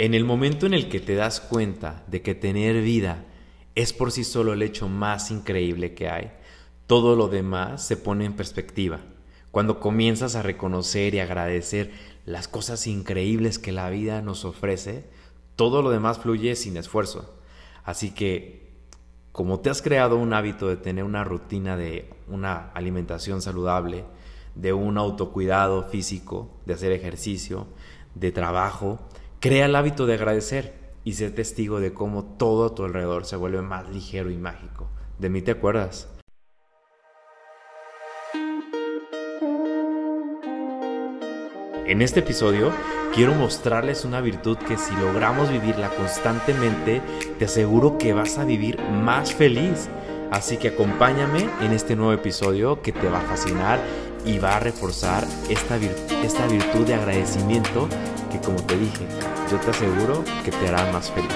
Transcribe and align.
En 0.00 0.14
el 0.14 0.24
momento 0.24 0.64
en 0.64 0.74
el 0.74 0.88
que 0.88 1.00
te 1.00 1.16
das 1.16 1.40
cuenta 1.40 2.04
de 2.06 2.22
que 2.22 2.36
tener 2.36 2.82
vida 2.82 3.24
es 3.74 3.92
por 3.92 4.12
sí 4.12 4.22
solo 4.22 4.52
el 4.52 4.62
hecho 4.62 4.88
más 4.88 5.32
increíble 5.32 5.94
que 5.94 6.08
hay, 6.08 6.30
todo 6.86 7.16
lo 7.16 7.26
demás 7.26 7.84
se 7.84 7.96
pone 7.96 8.24
en 8.24 8.36
perspectiva. 8.36 9.00
Cuando 9.50 9.80
comienzas 9.80 10.36
a 10.36 10.42
reconocer 10.42 11.16
y 11.16 11.18
agradecer 11.18 11.90
las 12.24 12.46
cosas 12.46 12.86
increíbles 12.86 13.58
que 13.58 13.72
la 13.72 13.90
vida 13.90 14.22
nos 14.22 14.44
ofrece, 14.44 15.10
todo 15.56 15.82
lo 15.82 15.90
demás 15.90 16.20
fluye 16.20 16.54
sin 16.54 16.76
esfuerzo. 16.76 17.34
Así 17.82 18.12
que, 18.12 18.70
como 19.32 19.58
te 19.58 19.68
has 19.68 19.82
creado 19.82 20.16
un 20.16 20.32
hábito 20.32 20.68
de 20.68 20.76
tener 20.76 21.02
una 21.02 21.24
rutina 21.24 21.76
de 21.76 22.08
una 22.28 22.70
alimentación 22.70 23.42
saludable, 23.42 24.04
de 24.54 24.72
un 24.72 24.96
autocuidado 24.96 25.88
físico, 25.88 26.60
de 26.66 26.74
hacer 26.74 26.92
ejercicio, 26.92 27.66
de 28.14 28.30
trabajo, 28.30 29.00
crea 29.40 29.66
el 29.66 29.76
hábito 29.76 30.06
de 30.06 30.14
agradecer 30.14 30.74
y 31.04 31.12
ser 31.12 31.34
testigo 31.34 31.80
de 31.80 31.94
cómo 31.94 32.24
todo 32.24 32.66
a 32.66 32.74
tu 32.74 32.84
alrededor 32.84 33.24
se 33.24 33.36
vuelve 33.36 33.62
más 33.62 33.88
ligero 33.88 34.30
y 34.30 34.36
mágico. 34.36 34.88
¿De 35.18 35.30
mí 35.30 35.42
te 35.42 35.52
acuerdas? 35.52 36.08
En 41.86 42.02
este 42.02 42.20
episodio 42.20 42.72
quiero 43.14 43.34
mostrarles 43.34 44.04
una 44.04 44.20
virtud 44.20 44.58
que 44.58 44.76
si 44.76 44.94
logramos 44.96 45.50
vivirla 45.50 45.88
constantemente, 45.90 47.00
te 47.38 47.46
aseguro 47.46 47.96
que 47.96 48.12
vas 48.12 48.38
a 48.38 48.44
vivir 48.44 48.78
más 48.80 49.32
feliz. 49.32 49.88
Así 50.30 50.58
que 50.58 50.68
acompáñame 50.68 51.48
en 51.62 51.72
este 51.72 51.96
nuevo 51.96 52.12
episodio 52.12 52.82
que 52.82 52.92
te 52.92 53.08
va 53.08 53.20
a 53.20 53.22
fascinar 53.22 53.80
y 54.26 54.38
va 54.38 54.56
a 54.56 54.60
reforzar 54.60 55.24
esta, 55.48 55.76
esta 56.22 56.46
virtud 56.48 56.86
de 56.86 56.94
agradecimiento 56.94 57.88
que 58.30 58.38
como 58.40 58.62
te 58.62 58.76
dije, 58.76 59.06
yo 59.50 59.58
te 59.58 59.70
aseguro 59.70 60.24
que 60.44 60.50
te 60.50 60.68
hará 60.68 60.92
más 60.92 61.10
feliz. 61.10 61.32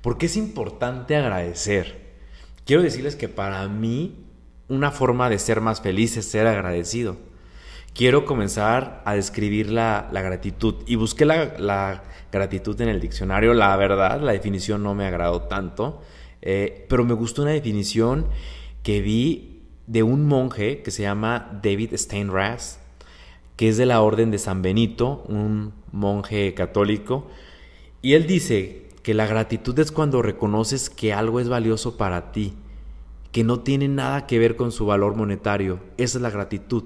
¿Por 0.00 0.16
qué 0.16 0.26
es 0.26 0.36
importante 0.36 1.16
agradecer? 1.16 2.08
Quiero 2.64 2.82
decirles 2.82 3.16
que 3.16 3.28
para 3.28 3.66
mí 3.68 4.24
una 4.68 4.90
forma 4.90 5.28
de 5.28 5.38
ser 5.38 5.60
más 5.60 5.80
feliz 5.80 6.16
es 6.16 6.30
ser 6.30 6.46
agradecido. 6.46 7.16
Quiero 7.94 8.26
comenzar 8.26 9.02
a 9.04 9.14
describir 9.14 9.70
la, 9.70 10.08
gratitud 10.12 10.76
y 10.86 10.94
busqué 10.94 11.24
la, 11.24 12.02
gratitud 12.30 12.80
en 12.80 12.88
el 12.88 13.00
diccionario. 13.00 13.54
La 13.54 13.74
verdad, 13.76 14.20
la 14.20 14.32
definición 14.32 14.84
no 14.84 14.94
me 14.94 15.06
agradó 15.06 15.42
tanto, 15.42 16.02
eh, 16.42 16.86
pero 16.88 17.04
me 17.04 17.14
gustó 17.14 17.42
una 17.42 17.52
definición 17.52 18.26
que 18.82 19.00
vi 19.00 19.62
de 19.86 20.02
un 20.02 20.26
monje 20.26 20.82
que 20.82 20.90
se 20.90 21.02
llama 21.02 21.60
David 21.62 21.94
Steinras, 21.96 22.80
que 23.56 23.68
es 23.68 23.76
de 23.76 23.86
la 23.86 24.02
Orden 24.02 24.30
de 24.30 24.38
San 24.38 24.62
Benito, 24.62 25.24
un 25.28 25.72
monje 25.92 26.54
católico, 26.54 27.26
y 28.02 28.12
él 28.14 28.26
dice 28.26 28.88
que 29.02 29.14
la 29.14 29.26
gratitud 29.26 29.78
es 29.78 29.90
cuando 29.90 30.22
reconoces 30.22 30.90
que 30.90 31.12
algo 31.12 31.40
es 31.40 31.48
valioso 31.48 31.96
para 31.96 32.30
ti, 32.30 32.54
que 33.32 33.42
no 33.44 33.60
tiene 33.60 33.88
nada 33.88 34.26
que 34.26 34.38
ver 34.38 34.56
con 34.56 34.70
su 34.70 34.86
valor 34.86 35.16
monetario. 35.16 35.80
Esa 35.96 36.18
es 36.18 36.22
la 36.22 36.30
gratitud. 36.30 36.84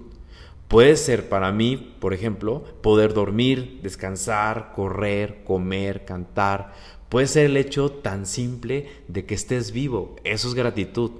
Puede 0.69 0.97
ser 0.97 1.28
para 1.28 1.53
mí, 1.53 1.95
por 2.00 2.14
ejemplo, 2.14 2.64
poder 2.80 3.12
dormir, 3.12 3.80
descansar, 3.83 4.73
correr, 4.75 5.45
comer, 5.45 6.05
cantar. 6.06 6.73
Puede 7.12 7.27
ser 7.27 7.44
el 7.44 7.58
hecho 7.58 7.91
tan 7.91 8.24
simple 8.24 8.88
de 9.06 9.27
que 9.27 9.34
estés 9.34 9.72
vivo. 9.72 10.16
Eso 10.24 10.48
es 10.48 10.55
gratitud. 10.55 11.10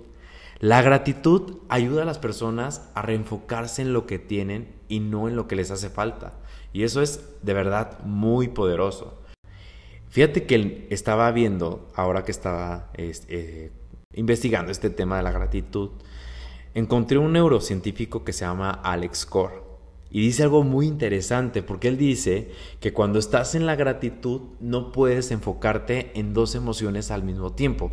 La 0.59 0.81
gratitud 0.81 1.59
ayuda 1.69 2.01
a 2.01 2.07
las 2.07 2.19
personas 2.19 2.89
a 2.95 3.03
reenfocarse 3.03 3.83
en 3.83 3.93
lo 3.93 4.07
que 4.07 4.19
tienen 4.19 4.73
y 4.89 5.01
no 5.01 5.29
en 5.29 5.37
lo 5.37 5.47
que 5.47 5.55
les 5.55 5.70
hace 5.70 5.91
falta. 5.91 6.33
Y 6.73 6.85
eso 6.85 7.03
es 7.03 7.29
de 7.42 7.53
verdad 7.53 7.98
muy 8.05 8.48
poderoso. 8.48 9.19
Fíjate 10.08 10.47
que 10.47 10.86
estaba 10.89 11.30
viendo, 11.30 11.91
ahora 11.95 12.24
que 12.24 12.33
estaba 12.33 12.91
eh, 12.95 13.70
investigando 14.14 14.73
este 14.73 14.89
tema 14.89 15.19
de 15.19 15.24
la 15.24 15.33
gratitud, 15.33 15.91
encontré 16.73 17.19
un 17.19 17.35
neurocientífico 17.35 18.24
que 18.24 18.33
se 18.33 18.47
llama 18.47 18.70
Alex 18.70 19.27
Core. 19.27 19.72
Y 20.12 20.20
dice 20.20 20.42
algo 20.42 20.62
muy 20.62 20.86
interesante, 20.86 21.62
porque 21.62 21.89
él 21.89 21.96
dice 21.96 22.50
que 22.80 22.92
cuando 22.92 23.18
estás 23.18 23.55
en 23.55 23.64
la 23.64 23.77
gratitud 23.77 24.42
no 24.61 24.92
puedes 24.92 25.30
enfocarte 25.30 26.12
en 26.14 26.34
dos 26.34 26.55
emociones 26.55 27.11
al 27.11 27.24
mismo 27.24 27.55
tiempo. 27.55 27.90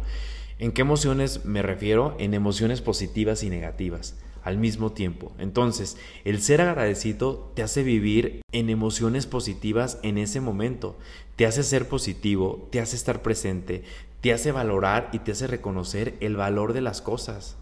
¿En 0.59 0.73
qué 0.73 0.81
emociones 0.81 1.45
me 1.45 1.61
refiero? 1.61 2.17
En 2.19 2.33
emociones 2.33 2.81
positivas 2.81 3.41
y 3.43 3.49
negativas 3.49 4.19
al 4.43 4.57
mismo 4.57 4.91
tiempo. 4.91 5.31
Entonces, 5.37 5.97
el 6.25 6.41
ser 6.41 6.61
agradecido 6.61 7.51
te 7.55 7.63
hace 7.63 7.83
vivir 7.83 8.41
en 8.51 8.69
emociones 8.69 9.25
positivas 9.25 9.99
en 10.03 10.17
ese 10.17 10.41
momento, 10.41 10.97
te 11.35 11.45
hace 11.45 11.63
ser 11.63 11.87
positivo, 11.87 12.67
te 12.71 12.81
hace 12.81 12.95
estar 12.95 13.21
presente, 13.21 13.83
te 14.21 14.33
hace 14.33 14.51
valorar 14.51 15.09
y 15.13 15.19
te 15.19 15.31
hace 15.31 15.47
reconocer 15.47 16.15
el 16.19 16.35
valor 16.35 16.73
de 16.73 16.81
las 16.81 17.01
cosas. 17.01 17.57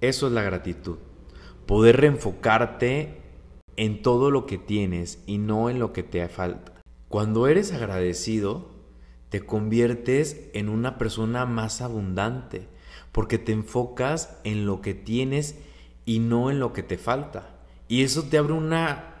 Eso 0.00 0.26
es 0.26 0.32
la 0.32 0.42
gratitud. 0.42 0.98
Poder 1.66 1.98
reenfocarte 1.98 3.21
en 3.76 4.02
todo 4.02 4.30
lo 4.30 4.46
que 4.46 4.58
tienes 4.58 5.22
y 5.26 5.38
no 5.38 5.70
en 5.70 5.78
lo 5.78 5.92
que 5.92 6.02
te 6.02 6.26
falta. 6.28 6.72
Cuando 7.08 7.46
eres 7.46 7.72
agradecido, 7.72 8.70
te 9.28 9.44
conviertes 9.44 10.50
en 10.52 10.68
una 10.68 10.98
persona 10.98 11.46
más 11.46 11.80
abundante, 11.80 12.68
porque 13.12 13.38
te 13.38 13.52
enfocas 13.52 14.38
en 14.44 14.66
lo 14.66 14.80
que 14.80 14.94
tienes 14.94 15.58
y 16.04 16.18
no 16.18 16.50
en 16.50 16.58
lo 16.58 16.72
que 16.72 16.82
te 16.82 16.98
falta. 16.98 17.48
Y 17.88 18.02
eso 18.02 18.24
te 18.24 18.38
abre 18.38 18.54
una 18.54 19.12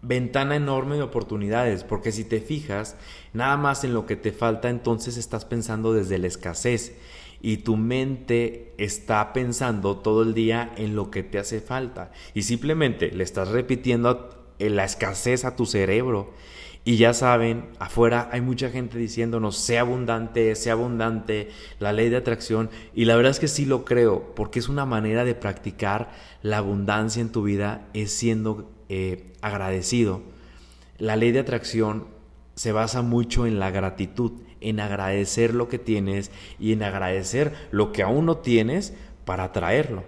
ventana 0.00 0.56
enorme 0.56 0.96
de 0.96 1.02
oportunidades, 1.02 1.84
porque 1.84 2.12
si 2.12 2.24
te 2.24 2.40
fijas 2.40 2.96
nada 3.32 3.56
más 3.56 3.84
en 3.84 3.94
lo 3.94 4.06
que 4.06 4.16
te 4.16 4.32
falta, 4.32 4.70
entonces 4.70 5.16
estás 5.16 5.44
pensando 5.44 5.92
desde 5.92 6.18
la 6.18 6.26
escasez 6.26 6.96
y 7.40 7.58
tu 7.58 7.76
mente 7.76 8.74
está 8.78 9.32
pensando 9.32 9.98
todo 9.98 10.22
el 10.22 10.34
día 10.34 10.72
en 10.76 10.96
lo 10.96 11.10
que 11.10 11.22
te 11.22 11.38
hace 11.38 11.60
falta 11.60 12.10
y 12.34 12.42
simplemente 12.42 13.10
le 13.10 13.24
estás 13.24 13.48
repitiendo 13.48 14.54
la 14.58 14.84
escasez 14.84 15.44
a 15.44 15.56
tu 15.56 15.66
cerebro 15.66 16.32
y 16.88 16.96
ya 16.96 17.12
saben, 17.12 17.66
afuera 17.78 18.30
hay 18.32 18.40
mucha 18.40 18.70
gente 18.70 18.96
diciéndonos, 18.96 19.58
sea 19.58 19.82
abundante, 19.82 20.54
sea 20.54 20.72
abundante, 20.72 21.50
la 21.80 21.92
ley 21.92 22.08
de 22.08 22.16
atracción. 22.16 22.70
Y 22.94 23.04
la 23.04 23.14
verdad 23.14 23.32
es 23.32 23.40
que 23.40 23.46
sí 23.46 23.66
lo 23.66 23.84
creo, 23.84 24.34
porque 24.34 24.58
es 24.58 24.70
una 24.70 24.86
manera 24.86 25.26
de 25.26 25.34
practicar 25.34 26.10
la 26.40 26.56
abundancia 26.56 27.20
en 27.20 27.30
tu 27.30 27.42
vida, 27.42 27.86
es 27.92 28.12
siendo 28.12 28.70
eh, 28.88 29.34
agradecido. 29.42 30.22
La 30.96 31.16
ley 31.16 31.30
de 31.30 31.40
atracción 31.40 32.06
se 32.54 32.72
basa 32.72 33.02
mucho 33.02 33.46
en 33.46 33.58
la 33.58 33.70
gratitud, 33.70 34.32
en 34.60 34.80
agradecer 34.80 35.54
lo 35.54 35.68
que 35.68 35.78
tienes 35.78 36.30
y 36.58 36.72
en 36.72 36.82
agradecer 36.82 37.54
lo 37.70 37.92
que 37.92 38.02
aún 38.02 38.26
no 38.26 38.38
tienes 38.38 38.94
para 39.24 39.44
atraerlo. 39.44 40.04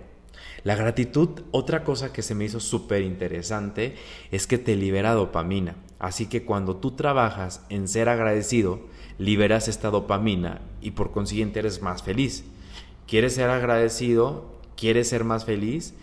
La 0.63 0.75
gratitud, 0.75 1.29
otra 1.53 1.85
cosa 1.85 2.13
que 2.13 2.23
se 2.23 2.35
me 2.35 2.45
hizo 2.45 2.61
súper 2.61 3.03
interesante, 3.03 3.97
es 4.31 4.47
que 4.47 4.59
te 4.59 4.77
libera 4.77 5.15
dopamina. 5.15 5.77
Así 5.99 6.27
que 6.27 6.45
cuando 6.45 6.77
tú 6.77 6.93
trabajas 6.93 7.65
en 7.71 7.89
ser 7.89 8.09
agradecido, 8.09 8.81
liberas 9.19 9.69
esta 9.69 9.91
dopamina 9.91 10.61
y 10.81 10.93
por 10.93 11.13
consiguiente 11.13 11.61
eres 11.61 11.83
más 11.83 12.03
feliz. 12.03 12.45
¿Quieres 13.07 13.35
ser 13.35 13.51
agradecido? 13.51 14.61
¿Quieres 14.77 15.09
ser 15.09 15.25
más 15.25 15.45
feliz? 15.45 15.95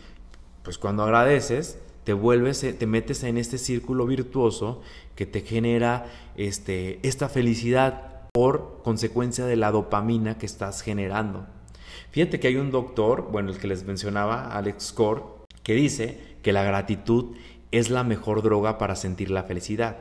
Pues 0.63 0.77
cuando 0.77 1.03
agradeces, 1.03 1.79
te 2.03 2.13
vuelves, 2.13 2.61
te 2.61 2.85
metes 2.87 3.23
en 3.23 3.37
este 3.37 3.57
círculo 3.57 4.05
virtuoso 4.05 4.81
que 5.15 5.25
te 5.25 5.41
genera 5.41 6.05
este, 6.35 6.99
esta 7.03 7.29
felicidad 7.29 8.16
por 8.37 8.83
consecuencia 8.83 9.47
de 9.47 9.55
la 9.55 9.71
dopamina 9.71 10.37
que 10.37 10.45
estás 10.45 10.83
generando. 10.83 11.47
Fíjate 12.11 12.39
que 12.39 12.49
hay 12.49 12.57
un 12.57 12.69
doctor, 12.69 13.29
bueno, 13.31 13.49
el 13.49 13.57
que 13.57 13.67
les 13.67 13.83
mencionaba, 13.83 14.55
Alex 14.55 14.93
Core, 14.93 15.23
que 15.63 15.73
dice 15.73 16.37
que 16.43 16.53
la 16.53 16.61
gratitud 16.61 17.35
es 17.71 17.89
la 17.89 18.03
mejor 18.03 18.43
droga 18.43 18.77
para 18.77 18.95
sentir 18.95 19.31
la 19.31 19.41
felicidad. 19.41 19.97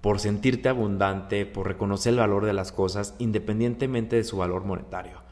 Por 0.00 0.18
sentirte 0.18 0.68
abundante, 0.68 1.46
por 1.46 1.68
reconocer 1.68 2.14
el 2.14 2.18
valor 2.18 2.44
de 2.44 2.54
las 2.54 2.72
cosas 2.72 3.14
independientemente 3.20 4.16
de 4.16 4.24
su 4.24 4.38
valor 4.38 4.64
monetario. 4.64 5.22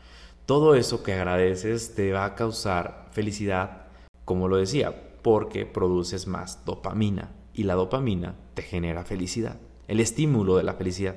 Todo 0.47 0.77
eso 0.77 1.03
que 1.03 1.15
agradeces 1.15 1.97
te 1.97 2.13
va 2.13 2.25
a 2.25 2.37
causar 2.37 3.09
felicidad, 3.11 3.89
como 4.25 4.47
lo 4.47 4.59
decía, 4.59 4.95
porque 5.23 5.67
produces 5.67 6.29
más 6.29 6.65
dopamina 6.65 7.33
y 7.53 7.65
la 7.65 7.75
dopamina 7.75 8.37
te 8.55 8.63
genera 8.63 9.03
felicidad, 9.03 9.57
el 9.89 9.99
estímulo 9.99 10.57
de 10.57 10.63
la 10.63 10.75
felicidad. 10.75 11.17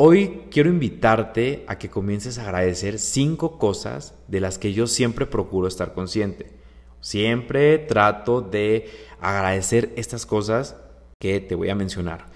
Hoy 0.00 0.42
quiero 0.52 0.68
invitarte 0.68 1.64
a 1.66 1.76
que 1.76 1.90
comiences 1.90 2.38
a 2.38 2.44
agradecer 2.44 3.00
cinco 3.00 3.58
cosas 3.58 4.14
de 4.28 4.38
las 4.38 4.56
que 4.56 4.72
yo 4.72 4.86
siempre 4.86 5.26
procuro 5.26 5.66
estar 5.66 5.92
consciente. 5.92 6.52
Siempre 7.00 7.78
trato 7.78 8.40
de 8.40 8.88
agradecer 9.20 9.92
estas 9.96 10.24
cosas 10.24 10.76
que 11.18 11.40
te 11.40 11.56
voy 11.56 11.70
a 11.70 11.74
mencionar. 11.74 12.26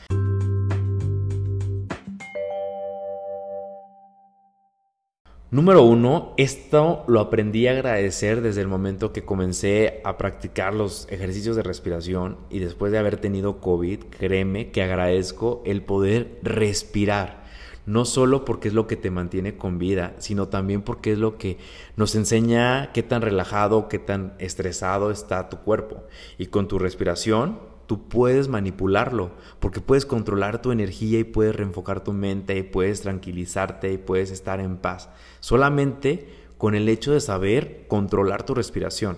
Número 5.53 5.85
uno, 5.85 6.35
esto 6.39 7.05
lo 7.07 7.21
aprendí 7.21 7.69
a 7.69 7.73
agradecer 7.73 8.41
desde 8.41 8.63
el 8.63 8.67
momento 8.67 9.13
que 9.13 9.25
comencé 9.25 10.01
a 10.03 10.17
practicar 10.19 10.75
los 10.75 11.07
ejercicios 11.13 11.55
de 11.55 11.63
respiración 11.63 12.39
y 12.51 12.59
después 12.59 12.91
de 12.91 12.99
haber 12.99 13.19
tenido 13.19 13.61
COVID, 13.61 14.01
créeme 14.19 14.73
que 14.73 14.83
agradezco 14.83 15.63
el 15.65 15.83
poder 15.83 16.41
respirar. 16.43 17.42
No 17.85 18.05
solo 18.05 18.45
porque 18.45 18.69
es 18.69 18.75
lo 18.75 18.87
que 18.87 18.97
te 18.97 19.11
mantiene 19.11 19.57
con 19.57 19.79
vida, 19.79 20.15
sino 20.19 20.49
también 20.49 20.83
porque 20.83 21.13
es 21.13 21.19
lo 21.19 21.37
que 21.37 21.59
nos 21.97 22.15
enseña 22.15 22.93
qué 22.93 23.03
tan 23.03 23.23
relajado, 23.23 23.89
qué 23.89 23.99
tan 23.99 24.35
estresado 24.39 25.11
está 25.11 25.49
tu 25.49 25.59
cuerpo. 25.59 26.05
Y 26.39 26.47
con 26.47 26.69
tu 26.69 26.79
respiración 26.79 27.59
tú 27.87 28.09
puedes 28.09 28.49
manipularlo, 28.49 29.33
porque 29.59 29.81
puedes 29.81 30.07
controlar 30.07 30.63
tu 30.63 30.71
energía 30.71 31.19
y 31.19 31.25
puedes 31.25 31.57
reenfocar 31.57 32.05
tu 32.05 32.13
mente 32.13 32.57
y 32.57 32.63
puedes 32.63 33.03
tranquilizarte 33.03 33.93
y 33.93 33.99
puedes 33.99 34.31
estar 34.31 34.61
en 34.61 34.77
paz, 34.77 35.11
solamente 35.41 36.29
con 36.59 36.75
el 36.75 36.89
hecho 36.89 37.13
de 37.13 37.21
saber 37.21 37.87
controlar 37.89 38.45
tu 38.45 38.55
respiración. 38.55 39.17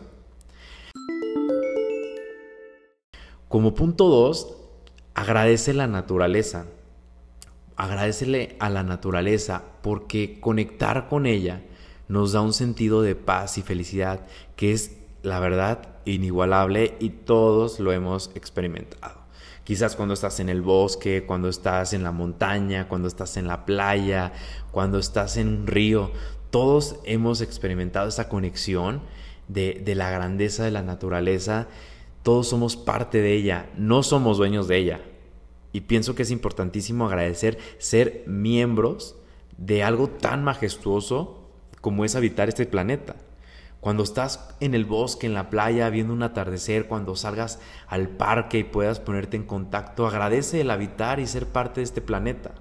Como 3.48 3.74
punto 3.74 4.08
dos, 4.08 4.56
agradece 5.14 5.74
la 5.74 5.86
naturaleza. 5.86 6.66
Agradecele 7.76 8.56
a 8.60 8.70
la 8.70 8.82
naturaleza 8.82 9.62
porque 9.82 10.38
conectar 10.40 11.08
con 11.08 11.26
ella 11.26 11.62
nos 12.08 12.32
da 12.32 12.40
un 12.40 12.52
sentido 12.52 13.02
de 13.02 13.16
paz 13.16 13.58
y 13.58 13.62
felicidad 13.62 14.26
que 14.56 14.72
es 14.72 14.98
la 15.24 15.40
verdad, 15.40 15.88
inigualable 16.04 16.96
y 17.00 17.08
todos 17.08 17.80
lo 17.80 17.92
hemos 17.92 18.30
experimentado. 18.34 19.24
Quizás 19.64 19.96
cuando 19.96 20.12
estás 20.12 20.38
en 20.40 20.50
el 20.50 20.60
bosque, 20.60 21.24
cuando 21.26 21.48
estás 21.48 21.94
en 21.94 22.02
la 22.02 22.12
montaña, 22.12 22.86
cuando 22.86 23.08
estás 23.08 23.38
en 23.38 23.48
la 23.48 23.64
playa, 23.64 24.32
cuando 24.70 24.98
estás 24.98 25.38
en 25.38 25.48
un 25.48 25.66
río, 25.66 26.12
todos 26.50 26.96
hemos 27.04 27.40
experimentado 27.40 28.08
esa 28.08 28.28
conexión 28.28 29.00
de, 29.48 29.80
de 29.82 29.94
la 29.94 30.10
grandeza 30.10 30.64
de 30.64 30.70
la 30.70 30.82
naturaleza. 30.82 31.66
Todos 32.22 32.48
somos 32.48 32.76
parte 32.76 33.22
de 33.22 33.32
ella, 33.32 33.70
no 33.76 34.02
somos 34.02 34.36
dueños 34.36 34.68
de 34.68 34.76
ella. 34.76 35.00
Y 35.74 35.80
pienso 35.80 36.14
que 36.14 36.22
es 36.22 36.30
importantísimo 36.30 37.04
agradecer 37.04 37.58
ser 37.78 38.22
miembros 38.28 39.16
de 39.58 39.82
algo 39.82 40.08
tan 40.08 40.44
majestuoso 40.44 41.50
como 41.80 42.04
es 42.04 42.14
habitar 42.14 42.48
este 42.48 42.64
planeta. 42.64 43.16
Cuando 43.80 44.04
estás 44.04 44.54
en 44.60 44.74
el 44.74 44.84
bosque, 44.84 45.26
en 45.26 45.34
la 45.34 45.50
playa, 45.50 45.90
viendo 45.90 46.12
un 46.12 46.22
atardecer, 46.22 46.86
cuando 46.86 47.16
salgas 47.16 47.58
al 47.88 48.08
parque 48.08 48.58
y 48.60 48.64
puedas 48.64 49.00
ponerte 49.00 49.36
en 49.36 49.42
contacto, 49.42 50.06
agradece 50.06 50.60
el 50.60 50.70
habitar 50.70 51.18
y 51.18 51.26
ser 51.26 51.48
parte 51.48 51.80
de 51.80 51.84
este 51.86 52.00
planeta. 52.00 52.54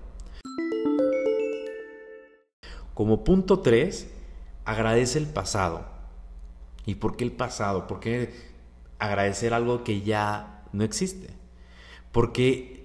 Como 2.95 3.24
punto 3.24 3.60
3, 3.60 4.12
agradece 4.65 5.19
el 5.19 5.27
pasado. 5.27 5.86
¿Y 6.88 6.95
por 6.95 7.15
qué 7.15 7.25
el 7.25 7.31
pasado? 7.31 7.86
¿Por 7.86 8.00
qué 8.00 8.33
agradecer 8.98 9.54
algo 9.54 9.83
que 9.83 10.01
ya 10.01 10.63
no 10.71 10.83
existe? 10.83 11.30
Porque 12.12 12.82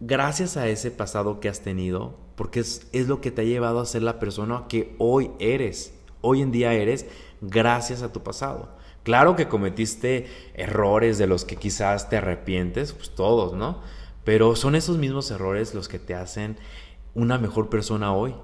gracias 0.00 0.56
a 0.56 0.68
ese 0.68 0.90
pasado 0.90 1.40
que 1.40 1.48
has 1.48 1.60
tenido, 1.60 2.16
porque 2.36 2.60
es, 2.60 2.88
es 2.92 3.08
lo 3.08 3.20
que 3.20 3.30
te 3.30 3.42
ha 3.42 3.44
llevado 3.44 3.80
a 3.80 3.86
ser 3.86 4.02
la 4.02 4.18
persona 4.18 4.64
que 4.68 4.94
hoy 4.98 5.30
eres, 5.38 5.94
hoy 6.20 6.42
en 6.42 6.52
día 6.52 6.72
eres, 6.72 7.06
gracias 7.40 8.02
a 8.02 8.12
tu 8.12 8.22
pasado. 8.22 8.76
Claro 9.02 9.36
que 9.36 9.48
cometiste 9.48 10.26
errores 10.54 11.18
de 11.18 11.26
los 11.26 11.44
que 11.44 11.56
quizás 11.56 12.10
te 12.10 12.18
arrepientes, 12.18 12.92
pues 12.92 13.10
todos, 13.10 13.54
¿no? 13.54 13.80
Pero 14.24 14.54
son 14.56 14.74
esos 14.74 14.98
mismos 14.98 15.30
errores 15.30 15.74
los 15.74 15.88
que 15.88 15.98
te 15.98 16.14
hacen 16.14 16.58
una 17.14 17.38
mejor 17.38 17.70
persona 17.70 18.12
hoy 18.12 18.34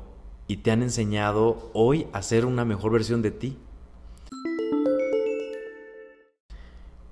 y 0.46 0.58
te 0.58 0.70
han 0.70 0.82
enseñado 0.82 1.70
hoy 1.74 2.06
a 2.12 2.22
ser 2.22 2.46
una 2.46 2.64
mejor 2.64 2.92
versión 2.92 3.20
de 3.20 3.30
ti. 3.30 3.58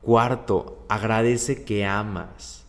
Cuarto, 0.01 0.85
agradece 0.89 1.65
que 1.65 1.85
amas. 1.85 2.62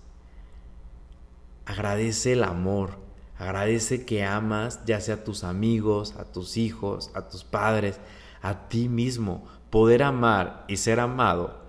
Agradece 1.65 2.33
el 2.33 2.43
amor. 2.43 2.99
Agradece 3.37 4.05
que 4.05 4.23
amas 4.23 4.85
ya 4.85 5.01
sea 5.01 5.15
a 5.15 5.23
tus 5.23 5.43
amigos, 5.43 6.15
a 6.17 6.25
tus 6.25 6.57
hijos, 6.57 7.11
a 7.13 7.27
tus 7.27 7.43
padres, 7.43 7.99
a 8.41 8.67
ti 8.67 8.89
mismo. 8.89 9.45
Poder 9.69 10.03
amar 10.03 10.65
y 10.67 10.77
ser 10.77 10.99
amado 10.99 11.63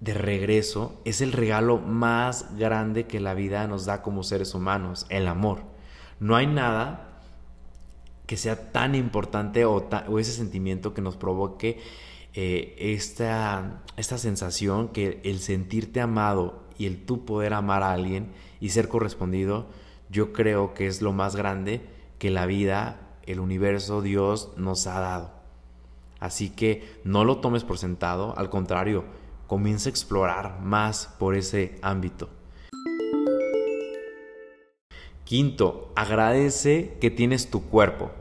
de 0.00 0.14
regreso 0.14 1.00
es 1.04 1.20
el 1.20 1.32
regalo 1.32 1.78
más 1.78 2.56
grande 2.56 3.06
que 3.06 3.20
la 3.20 3.34
vida 3.34 3.66
nos 3.66 3.86
da 3.86 4.02
como 4.02 4.22
seres 4.22 4.54
humanos, 4.54 5.06
el 5.08 5.26
amor. 5.26 5.62
No 6.20 6.36
hay 6.36 6.46
nada 6.46 7.20
que 8.26 8.36
sea 8.36 8.72
tan 8.72 8.94
importante 8.94 9.64
o, 9.64 9.88
ese 10.18 10.32
sentimiento 10.32 10.94
que 10.94 11.02
nos 11.02 11.16
provoque 11.16 11.80
eh, 12.34 12.74
esta, 12.78 13.82
esta 13.96 14.18
sensación 14.18 14.88
que 14.88 15.20
el 15.24 15.38
sentirte 15.38 16.00
amado 16.00 16.65
y 16.78 16.86
el 16.86 17.04
tú 17.04 17.24
poder 17.24 17.54
amar 17.54 17.82
a 17.82 17.92
alguien 17.92 18.32
y 18.60 18.70
ser 18.70 18.88
correspondido, 18.88 19.66
yo 20.10 20.32
creo 20.32 20.74
que 20.74 20.86
es 20.86 21.02
lo 21.02 21.12
más 21.12 21.36
grande 21.36 21.80
que 22.18 22.30
la 22.30 22.46
vida, 22.46 23.00
el 23.24 23.40
universo, 23.40 24.02
Dios 24.02 24.52
nos 24.56 24.86
ha 24.86 25.00
dado. 25.00 25.30
Así 26.20 26.50
que 26.50 27.00
no 27.04 27.24
lo 27.24 27.38
tomes 27.38 27.64
por 27.64 27.78
sentado, 27.78 28.36
al 28.38 28.48
contrario, 28.48 29.04
comienza 29.46 29.88
a 29.88 29.90
explorar 29.90 30.60
más 30.60 31.14
por 31.18 31.34
ese 31.34 31.78
ámbito. 31.82 32.28
Quinto, 35.24 35.92
agradece 35.96 36.96
que 37.00 37.10
tienes 37.10 37.50
tu 37.50 37.64
cuerpo, 37.64 38.12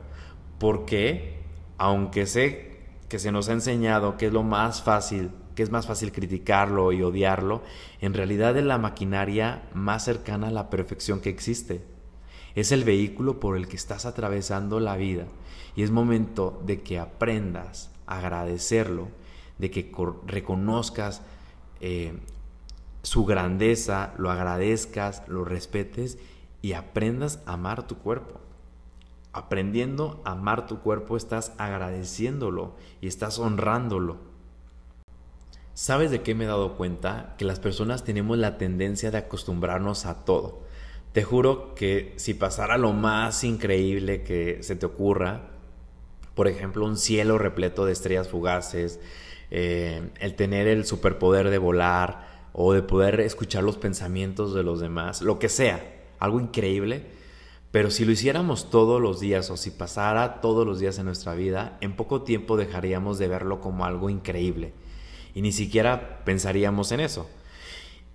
porque 0.59 1.39
aunque 1.77 2.25
sé 2.25 2.79
que 3.09 3.19
se 3.19 3.31
nos 3.31 3.47
ha 3.49 3.53
enseñado 3.53 4.17
que 4.17 4.27
es 4.27 4.33
lo 4.33 4.43
más 4.43 4.81
fácil, 4.81 5.31
que 5.55 5.63
es 5.63 5.71
más 5.71 5.87
fácil 5.87 6.11
criticarlo 6.11 6.91
y 6.91 7.01
odiarlo, 7.01 7.63
en 8.01 8.13
realidad 8.13 8.57
es 8.57 8.65
la 8.65 8.77
maquinaria 8.77 9.63
más 9.73 10.03
cercana 10.05 10.47
a 10.47 10.51
la 10.51 10.69
perfección 10.69 11.21
que 11.21 11.29
existe. 11.29 11.81
Es 12.55 12.71
el 12.71 12.83
vehículo 12.83 13.39
por 13.39 13.57
el 13.57 13.67
que 13.67 13.75
estás 13.75 14.05
atravesando 14.05 14.79
la 14.79 14.95
vida 14.95 15.25
y 15.75 15.83
es 15.83 15.91
momento 15.91 16.61
de 16.65 16.81
que 16.81 16.99
aprendas 16.99 17.89
a 18.07 18.19
agradecerlo, 18.19 19.09
de 19.57 19.71
que 19.71 19.91
reconozcas 20.25 21.21
eh, 21.81 22.13
su 23.01 23.25
grandeza, 23.25 24.13
lo 24.17 24.31
agradezcas, 24.31 25.23
lo 25.27 25.45
respetes 25.45 26.17
y 26.61 26.73
aprendas 26.73 27.41
a 27.45 27.53
amar 27.53 27.87
tu 27.87 27.97
cuerpo. 27.97 28.39
Aprendiendo 29.33 30.21
a 30.25 30.31
amar 30.31 30.65
tu 30.65 30.79
cuerpo 30.79 31.17
estás 31.17 31.53
agradeciéndolo 31.57 32.73
y 33.01 33.07
estás 33.07 33.37
honrándolo. 33.37 34.17
¿Sabes 35.75 36.09
de 36.09 36.21
qué 36.21 36.35
me 36.35 36.45
he 36.45 36.47
dado 36.47 36.77
cuenta? 36.77 37.35
Que 37.37 37.43
las 37.43 37.59
personas 37.59 38.05
tenemos 38.05 38.37
la 38.37 38.57
tendencia 38.57 39.11
de 39.11 39.17
acostumbrarnos 39.17 40.05
a 40.05 40.23
todo. 40.23 40.61
Te 41.11 41.21
juro 41.21 41.75
que 41.75 42.13
si 42.15 42.33
pasara 42.33 42.77
lo 42.77 42.93
más 42.93 43.43
increíble 43.43 44.23
que 44.23 44.63
se 44.63 44.77
te 44.77 44.85
ocurra, 44.85 45.49
por 46.33 46.47
ejemplo, 46.47 46.85
un 46.85 46.95
cielo 46.95 47.37
repleto 47.37 47.85
de 47.85 47.91
estrellas 47.91 48.29
fugaces, 48.29 49.01
eh, 49.51 50.11
el 50.21 50.35
tener 50.35 50.67
el 50.67 50.85
superpoder 50.85 51.49
de 51.49 51.57
volar 51.57 52.49
o 52.53 52.71
de 52.71 52.81
poder 52.81 53.19
escuchar 53.19 53.61
los 53.63 53.75
pensamientos 53.75 54.53
de 54.53 54.63
los 54.63 54.79
demás, 54.79 55.21
lo 55.21 55.39
que 55.39 55.49
sea, 55.49 56.05
algo 56.19 56.39
increíble. 56.39 57.03
Pero 57.71 57.91
si 57.91 58.05
lo 58.05 58.13
hiciéramos 58.13 58.69
todos 58.69 59.01
los 59.01 59.19
días 59.19 59.49
o 59.49 59.57
si 59.57 59.71
pasara 59.71 60.39
todos 60.39 60.65
los 60.65 60.79
días 60.79 60.99
en 60.99 61.05
nuestra 61.05 61.35
vida, 61.35 61.77
en 61.81 61.97
poco 61.97 62.21
tiempo 62.21 62.55
dejaríamos 62.55 63.19
de 63.19 63.27
verlo 63.27 63.59
como 63.59 63.83
algo 63.83 64.09
increíble 64.09 64.71
y 65.35 65.41
ni 65.41 65.51
siquiera 65.51 66.23
pensaríamos 66.25 66.91
en 66.91 67.01
eso. 67.01 67.29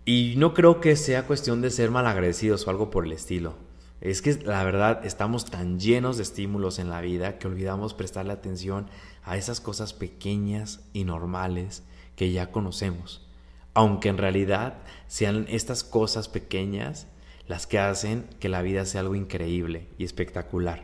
Y 0.05 0.35
no 0.39 0.55
creo 0.55 0.81
que 0.81 0.97
sea 0.97 1.27
cuestión 1.27 1.61
de 1.61 1.71
ser 1.71 1.93
malagradecidos 1.93 2.67
o 2.67 2.71
algo 2.71 2.91
por 2.91 3.05
el 3.05 3.13
estilo. 3.13 3.55
Es 4.01 4.23
que 4.23 4.33
la 4.43 4.65
verdad 4.65 5.05
estamos 5.05 5.45
tan 5.45 5.79
llenos 5.79 6.17
de 6.17 6.23
estímulos 6.23 6.79
en 6.79 6.89
la 6.89 7.03
vida 7.03 7.39
que 7.39 7.47
olvidamos 7.47 7.93
prestarle 7.93 8.33
atención 8.33 8.87
a 9.23 9.37
esas 9.37 9.61
cosas 9.61 9.93
pequeñas 9.93 10.81
y 10.95 11.05
normales 11.05 11.85
que 12.17 12.33
ya 12.33 12.51
conocemos. 12.51 13.29
Aunque 13.75 14.09
en 14.09 14.17
realidad 14.17 14.79
sean 15.07 15.45
estas 15.49 15.85
cosas 15.85 16.29
pequeñas 16.29 17.07
las 17.47 17.67
que 17.67 17.79
hacen 17.79 18.25
que 18.41 18.49
la 18.49 18.63
vida 18.63 18.87
sea 18.87 19.03
algo 19.03 19.15
increíble 19.15 19.89
y 19.99 20.05
espectacular. 20.05 20.83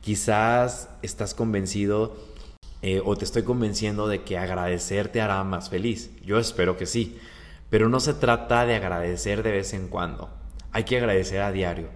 Quizás 0.00 0.88
estás 1.02 1.34
convencido 1.34 2.16
eh, 2.82 3.00
o 3.04 3.16
te 3.16 3.24
estoy 3.24 3.44
convenciendo 3.44 4.08
de 4.08 4.22
que 4.22 4.36
agradecer 4.36 5.08
te 5.08 5.20
hará 5.20 5.42
más 5.44 5.70
feliz. 5.70 6.10
Yo 6.24 6.38
espero 6.38 6.76
que 6.76 6.86
sí. 6.86 7.18
Pero 7.70 7.88
no 7.88 8.00
se 8.00 8.12
trata 8.12 8.66
de 8.66 8.74
agradecer 8.74 9.42
de 9.42 9.52
vez 9.52 9.72
en 9.72 9.88
cuando. 9.88 10.28
Hay 10.72 10.84
que 10.84 10.98
agradecer 10.98 11.40
a 11.40 11.52
diario. 11.52 11.88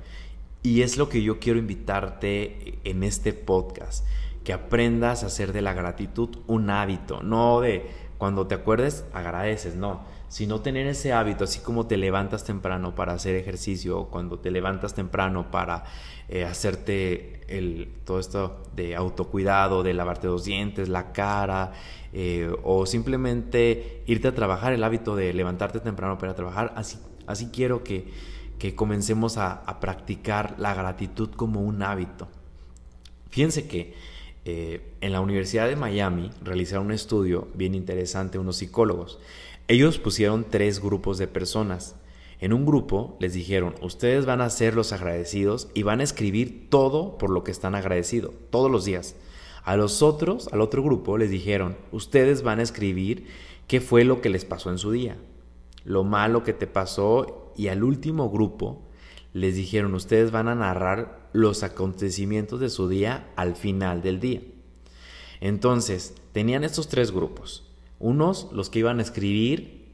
Y 0.62 0.82
es 0.82 0.96
lo 0.96 1.08
que 1.08 1.22
yo 1.22 1.38
quiero 1.38 1.58
invitarte 1.58 2.78
en 2.84 3.02
este 3.02 3.32
podcast, 3.32 4.06
que 4.42 4.52
aprendas 4.52 5.22
a 5.22 5.26
hacer 5.26 5.52
de 5.52 5.60
la 5.60 5.74
gratitud 5.74 6.38
un 6.46 6.70
hábito, 6.70 7.22
no 7.22 7.60
de 7.60 7.90
cuando 8.18 8.46
te 8.46 8.54
acuerdes, 8.54 9.04
agradeces, 9.12 9.76
no, 9.76 10.04
sino 10.28 10.60
tener 10.60 10.86
ese 10.86 11.12
hábito, 11.12 11.44
así 11.44 11.60
como 11.60 11.86
te 11.86 11.96
levantas 11.96 12.44
temprano 12.44 12.94
para 12.94 13.12
hacer 13.12 13.34
ejercicio, 13.36 13.98
o 13.98 14.08
cuando 14.08 14.38
te 14.38 14.50
levantas 14.50 14.94
temprano 14.94 15.50
para 15.50 15.84
eh, 16.28 16.44
hacerte 16.44 17.40
el, 17.48 17.88
todo 18.04 18.18
esto 18.18 18.62
de 18.74 18.96
autocuidado, 18.96 19.82
de 19.82 19.94
lavarte 19.94 20.26
los 20.26 20.44
dientes, 20.44 20.88
la 20.88 21.12
cara, 21.12 21.72
eh, 22.12 22.50
o 22.64 22.86
simplemente 22.86 24.02
irte 24.06 24.28
a 24.28 24.34
trabajar, 24.34 24.72
el 24.72 24.82
hábito 24.82 25.16
de 25.16 25.32
levantarte 25.32 25.80
temprano 25.80 26.18
para 26.18 26.34
trabajar, 26.34 26.72
así, 26.76 26.98
así 27.26 27.50
quiero 27.52 27.84
que, 27.84 28.10
que 28.58 28.74
comencemos 28.74 29.36
a, 29.36 29.52
a 29.52 29.80
practicar 29.80 30.56
la 30.58 30.74
gratitud 30.74 31.30
como 31.30 31.60
un 31.60 31.82
hábito. 31.82 32.28
Fíjense 33.30 33.68
que 33.68 33.94
eh, 34.48 34.92
en 35.00 35.12
la 35.12 35.20
Universidad 35.20 35.66
de 35.66 35.74
Miami 35.74 36.30
realizaron 36.40 36.86
un 36.86 36.92
estudio 36.92 37.48
bien 37.54 37.74
interesante 37.74 38.38
unos 38.38 38.56
psicólogos. 38.56 39.18
Ellos 39.68 39.98
pusieron 39.98 40.46
tres 40.48 40.80
grupos 40.80 41.18
de 41.18 41.26
personas. 41.26 41.96
En 42.38 42.52
un 42.52 42.64
grupo 42.64 43.16
les 43.18 43.32
dijeron, 43.32 43.74
ustedes 43.82 44.24
van 44.24 44.40
a 44.40 44.50
ser 44.50 44.74
los 44.76 44.92
agradecidos 44.92 45.68
y 45.74 45.82
van 45.82 45.98
a 45.98 46.04
escribir 46.04 46.68
todo 46.70 47.18
por 47.18 47.30
lo 47.30 47.42
que 47.42 47.50
están 47.50 47.74
agradecidos, 47.74 48.32
todos 48.50 48.70
los 48.70 48.84
días. 48.84 49.16
A 49.64 49.76
los 49.76 50.02
otros, 50.02 50.48
al 50.52 50.60
otro 50.60 50.84
grupo, 50.84 51.18
les 51.18 51.30
dijeron, 51.30 51.76
ustedes 51.90 52.42
van 52.42 52.60
a 52.60 52.62
escribir 52.62 53.26
qué 53.66 53.80
fue 53.80 54.04
lo 54.04 54.20
que 54.20 54.28
les 54.28 54.44
pasó 54.44 54.70
en 54.70 54.78
su 54.78 54.92
día, 54.92 55.16
lo 55.84 56.04
malo 56.04 56.44
que 56.44 56.52
te 56.52 56.68
pasó 56.68 57.52
y 57.56 57.66
al 57.66 57.82
último 57.82 58.30
grupo 58.30 58.86
les 59.32 59.56
dijeron, 59.56 59.94
ustedes 59.94 60.30
van 60.30 60.46
a 60.46 60.54
narrar 60.54 61.28
los 61.32 61.64
acontecimientos 61.64 62.60
de 62.60 62.70
su 62.70 62.88
día 62.88 63.32
al 63.34 63.56
final 63.56 64.00
del 64.00 64.20
día. 64.20 64.42
Entonces, 65.40 66.14
tenían 66.32 66.62
estos 66.62 66.86
tres 66.86 67.10
grupos. 67.10 67.65
Unos, 67.98 68.48
los 68.52 68.70
que 68.70 68.80
iban 68.80 68.98
a 68.98 69.02
escribir 69.02 69.86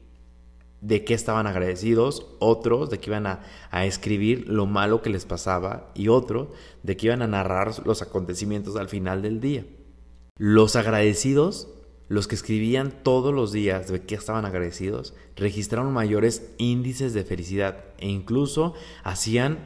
de 0.81 1.05
qué 1.05 1.13
estaban 1.13 1.47
agradecidos, 1.47 2.27
otros 2.39 2.89
de 2.89 2.99
que 2.99 3.09
iban 3.09 3.25
a, 3.25 3.41
a, 3.71 3.85
escribir 3.85 4.49
lo 4.49 4.65
malo 4.65 5.01
que 5.01 5.09
les 5.09 5.25
pasaba 5.25 5.91
y 5.95 6.09
otro 6.09 6.51
de 6.83 6.97
que 6.97 7.07
iban 7.07 7.21
a 7.21 7.27
narrar 7.27 7.85
los 7.85 8.01
acontecimientos 8.01 8.75
al 8.75 8.89
final 8.89 9.21
del 9.21 9.39
día. 9.39 9.65
Los 10.37 10.75
agradecidos 10.75 11.69
los 12.09 12.27
que 12.27 12.35
escribían 12.35 12.93
todos 13.03 13.33
los 13.33 13.51
días 13.51 13.87
de 13.87 14.01
que 14.01 14.15
estaban 14.15 14.45
agradecidos 14.45 15.13
registraron 15.35 15.93
mayores 15.93 16.51
índices 16.57 17.13
de 17.13 17.23
felicidad 17.23 17.85
e 17.97 18.07
incluso 18.07 18.73
hacían 19.03 19.59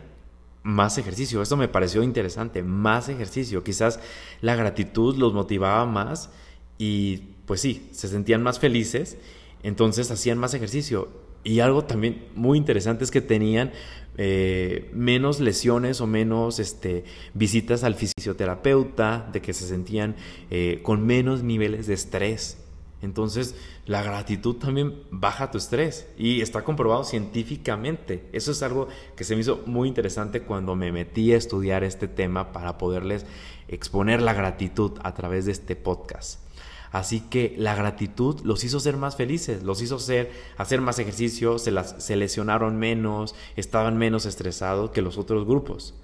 más 0.63 0.98
ejercicio. 0.98 1.41
Esto 1.41 1.58
me 1.58 1.67
pareció 1.67 2.03
interesante, 2.03 2.63
más 2.63 3.10
ejercicio. 3.10 3.63
Quizás 3.63 4.00
la 4.41 4.56
gratitud 4.56 5.15
los 5.17 5.34
motivaba 5.34 5.86
más 5.86 6.29
y 6.77 7.36
pues 7.48 7.62
sí, 7.62 7.88
se 7.92 8.10
sentían 8.10 8.44
más 8.44 8.60
felices, 8.60 9.18
entonces 9.63 10.12
hacían 10.12 10.38
más 10.38 10.54
ejercicio. 10.54 11.08
Y 11.44 11.62
algo 11.62 11.86
también 11.86 12.25
muy 12.36 12.58
interesante 12.58 13.06
es 13.06 13.10
que 13.10 13.22
tenían 13.22 13.72
eh, 14.18 14.92
menos 14.94 15.39
lesiones 15.39 16.01
o 16.01 16.08
menos 16.08 16.60
este, 16.60 17.06
visitas 17.34 17.86
al 17.86 17.96
fisioterapeuta, 17.96 19.30
de 19.32 19.42
que 19.42 19.54
se 19.54 19.66
sentían 19.66 20.16
eh, 20.51 20.82
con 20.84 21.06
menos 21.06 21.42
niveles 21.42 21.88
de 21.88 21.94
estrés. 21.94 22.58
Entonces, 23.01 23.56
la 23.86 24.04
gratitud 24.04 24.56
también 24.56 25.04
baja 25.12 25.50
tu 25.50 25.58
estrés 25.58 26.08
y 26.18 26.42
está 26.42 26.63
comprobado 26.66 27.06
científicamente. 27.06 28.27
Eso 28.34 28.51
es 28.51 28.62
algo 28.62 28.89
que 29.16 29.24
se 29.24 29.36
me 29.36 29.42
hizo 29.42 29.62
muy 29.66 29.88
interesante 29.88 30.42
cuando 30.42 30.75
me 30.75 30.92
metí 30.92 31.32
a 31.32 31.38
estudiar 31.38 31.86
este 31.86 32.10
tema 32.10 32.51
para 32.51 32.77
poderles 32.77 33.25
exponer 33.70 34.22
la 34.22 34.34
gratitud 34.34 34.94
a 35.04 35.13
través 35.13 35.46
de 35.46 35.54
este 35.54 35.77
podcast. 35.77 36.47
Así 36.91 37.22
que 37.22 37.56
la 37.58 37.75
gratitud 37.75 38.39
los 38.44 38.63
hizo 38.63 38.79
ser 38.79 38.98
más 38.98 39.15
felices, 39.15 39.63
los 39.63 39.82
hizo 39.82 40.00
ser, 40.00 40.32
hacer 40.58 40.82
más 40.82 41.00
ejercicio, 41.00 41.60
se, 41.60 41.72
las, 41.72 41.96
se 42.03 42.15
lesionaron 42.15 42.77
menos, 42.77 43.36
estaban 43.56 43.98
menos 43.98 44.25
estresados 44.25 44.91
que 44.91 45.01
los 45.01 45.17
otros 45.17 45.46
grupos. 45.46 45.96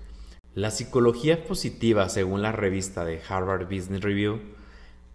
La 0.55 0.71
psicología 0.71 1.45
positiva, 1.45 2.09
según 2.09 2.41
la 2.41 2.51
revista 2.51 3.05
de 3.05 3.21
Harvard 3.27 3.65
Business 3.65 4.01
Review, 4.01 4.39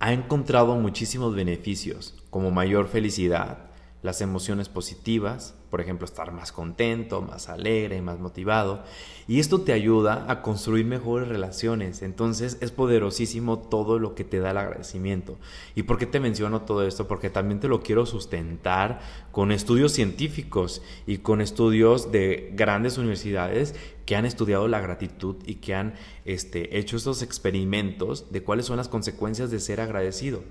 ha 0.00 0.12
encontrado 0.12 0.74
muchísimos 0.76 1.34
beneficios, 1.34 2.14
como 2.30 2.50
mayor 2.50 2.88
felicidad, 2.88 3.67
las 4.02 4.20
emociones 4.20 4.68
positivas, 4.68 5.54
por 5.70 5.80
ejemplo, 5.80 6.04
estar 6.04 6.32
más 6.32 6.52
contento, 6.52 7.20
más 7.20 7.48
alegre, 7.48 8.00
más 8.00 8.20
motivado. 8.20 8.84
Y 9.26 9.40
esto 9.40 9.60
te 9.60 9.72
ayuda 9.72 10.24
a 10.28 10.40
construir 10.40 10.86
mejores 10.86 11.28
relaciones. 11.28 12.02
Entonces 12.02 12.58
es 12.60 12.70
poderosísimo 12.70 13.58
todo 13.58 13.98
lo 13.98 14.14
que 14.14 14.24
te 14.24 14.38
da 14.38 14.52
el 14.52 14.56
agradecimiento. 14.56 15.36
¿Y 15.74 15.82
por 15.82 15.98
qué 15.98 16.06
te 16.06 16.20
menciono 16.20 16.62
todo 16.62 16.86
esto? 16.86 17.08
Porque 17.08 17.28
también 17.28 17.60
te 17.60 17.68
lo 17.68 17.82
quiero 17.82 18.06
sustentar 18.06 19.00
con 19.32 19.50
estudios 19.50 19.92
científicos 19.92 20.80
y 21.06 21.18
con 21.18 21.40
estudios 21.40 22.12
de 22.12 22.52
grandes 22.54 22.98
universidades 22.98 23.74
que 24.06 24.16
han 24.16 24.24
estudiado 24.24 24.68
la 24.68 24.80
gratitud 24.80 25.36
y 25.44 25.56
que 25.56 25.74
han 25.74 25.94
este, 26.24 26.78
hecho 26.78 26.96
estos 26.96 27.20
experimentos 27.20 28.32
de 28.32 28.42
cuáles 28.42 28.64
son 28.64 28.78
las 28.78 28.88
consecuencias 28.88 29.50
de 29.50 29.60
ser 29.60 29.80
agradecido. 29.80 30.42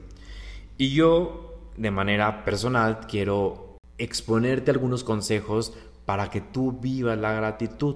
Y 0.78 0.92
yo, 0.92 1.57
de 1.78 1.92
manera 1.92 2.44
personal, 2.44 3.00
quiero 3.08 3.78
exponerte 3.98 4.72
algunos 4.72 5.04
consejos 5.04 5.74
para 6.06 6.30
que 6.30 6.42
tú 6.42 6.74
vivas 6.74 7.18
la 7.18 7.34
gratitud. 7.34 7.96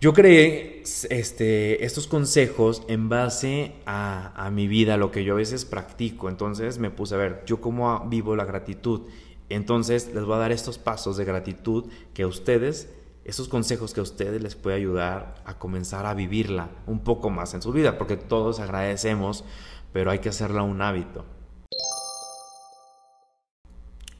Yo 0.00 0.12
creé 0.12 0.82
este, 1.10 1.84
estos 1.84 2.08
consejos 2.08 2.82
en 2.88 3.08
base 3.08 3.74
a, 3.86 4.50
mi 4.52 4.66
vida, 4.66 4.96
lo 4.96 5.12
que 5.12 5.22
yo 5.22 5.34
a 5.34 5.36
veces 5.36 5.64
practico. 5.64 6.28
Entonces 6.28 6.78
me 6.78 6.90
puse 6.90 7.14
a 7.14 7.18
ver, 7.18 7.44
yo 7.46 7.60
cómo 7.60 8.08
vivo 8.08 8.34
la 8.34 8.44
gratitud. 8.44 9.02
Entonces 9.48 10.10
les 10.12 10.24
voy 10.24 10.34
a 10.34 10.38
dar 10.38 10.50
estos 10.50 10.78
pasos 10.78 11.16
de 11.16 11.24
gratitud 11.24 11.84
que 12.14 12.24
a 12.24 12.26
ustedes, 12.26 12.92
estos 13.24 13.46
consejos 13.46 13.94
que 13.94 14.00
a 14.00 14.02
ustedes 14.02 14.42
les 14.42 14.56
puede 14.56 14.76
ayudar 14.76 15.36
a 15.44 15.58
comenzar 15.58 16.04
a 16.06 16.14
vivirla 16.14 16.70
un 16.88 17.04
poco 17.04 17.30
más 17.30 17.54
en 17.54 17.62
su 17.62 17.70
vida, 17.70 17.96
porque 17.96 18.16
todos 18.16 18.58
agradecemos, 18.58 19.44
pero 19.92 20.10
hay 20.10 20.18
que 20.18 20.30
hacerla 20.30 20.64
un 20.64 20.82
hábito. 20.82 21.24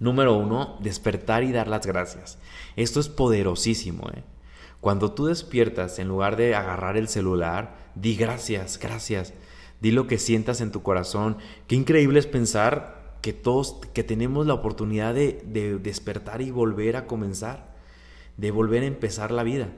Número 0.02 0.36
uno, 0.36 0.78
despertar 0.80 1.44
y 1.44 1.52
dar 1.52 1.68
las 1.68 1.86
gracias. 1.86 2.36
Esto 2.74 2.98
es 2.98 3.08
poderosísimo. 3.08 4.10
¿eh? 4.12 4.24
Cuando 4.80 5.12
tú 5.12 5.26
despiertas, 5.26 6.00
en 6.00 6.08
lugar 6.08 6.34
de 6.34 6.56
agarrar 6.56 6.96
el 6.96 7.06
celular, 7.06 7.76
di 7.94 8.16
gracias, 8.16 8.80
gracias. 8.80 9.32
Di 9.80 9.92
lo 9.92 10.08
que 10.08 10.18
sientas 10.18 10.60
en 10.60 10.72
tu 10.72 10.82
corazón. 10.82 11.36
Qué 11.68 11.76
increíble 11.76 12.18
es 12.18 12.26
pensar 12.26 13.16
que 13.22 13.32
todos, 13.32 13.76
que 13.94 14.02
tenemos 14.02 14.44
la 14.44 14.54
oportunidad 14.54 15.14
de, 15.14 15.40
de 15.46 15.78
despertar 15.78 16.42
y 16.42 16.50
volver 16.50 16.96
a 16.96 17.06
comenzar, 17.06 17.72
de 18.36 18.50
volver 18.50 18.82
a 18.82 18.86
empezar 18.86 19.30
la 19.30 19.44
vida. 19.44 19.68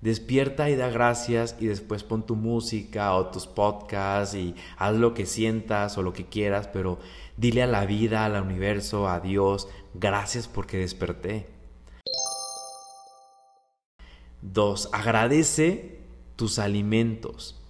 Despierta 0.00 0.70
y 0.70 0.76
da 0.76 0.90
gracias 0.90 1.56
y 1.58 1.66
después 1.66 2.04
pon 2.04 2.24
tu 2.24 2.36
música 2.36 3.14
o 3.14 3.26
tus 3.26 3.48
podcasts 3.48 4.36
y 4.36 4.54
haz 4.76 4.94
lo 4.94 5.12
que 5.12 5.26
sientas 5.26 5.98
o 5.98 6.02
lo 6.02 6.12
que 6.12 6.26
quieras, 6.26 6.68
pero 6.68 7.00
dile 7.36 7.64
a 7.64 7.66
la 7.66 7.84
vida, 7.84 8.24
al 8.24 8.40
universo, 8.40 9.08
a 9.08 9.18
Dios, 9.18 9.68
gracias 9.94 10.46
porque 10.46 10.78
desperté. 10.78 11.46
Dos, 14.40 14.88
agradece 14.92 15.98
tus 16.36 16.60
alimentos. 16.60 17.60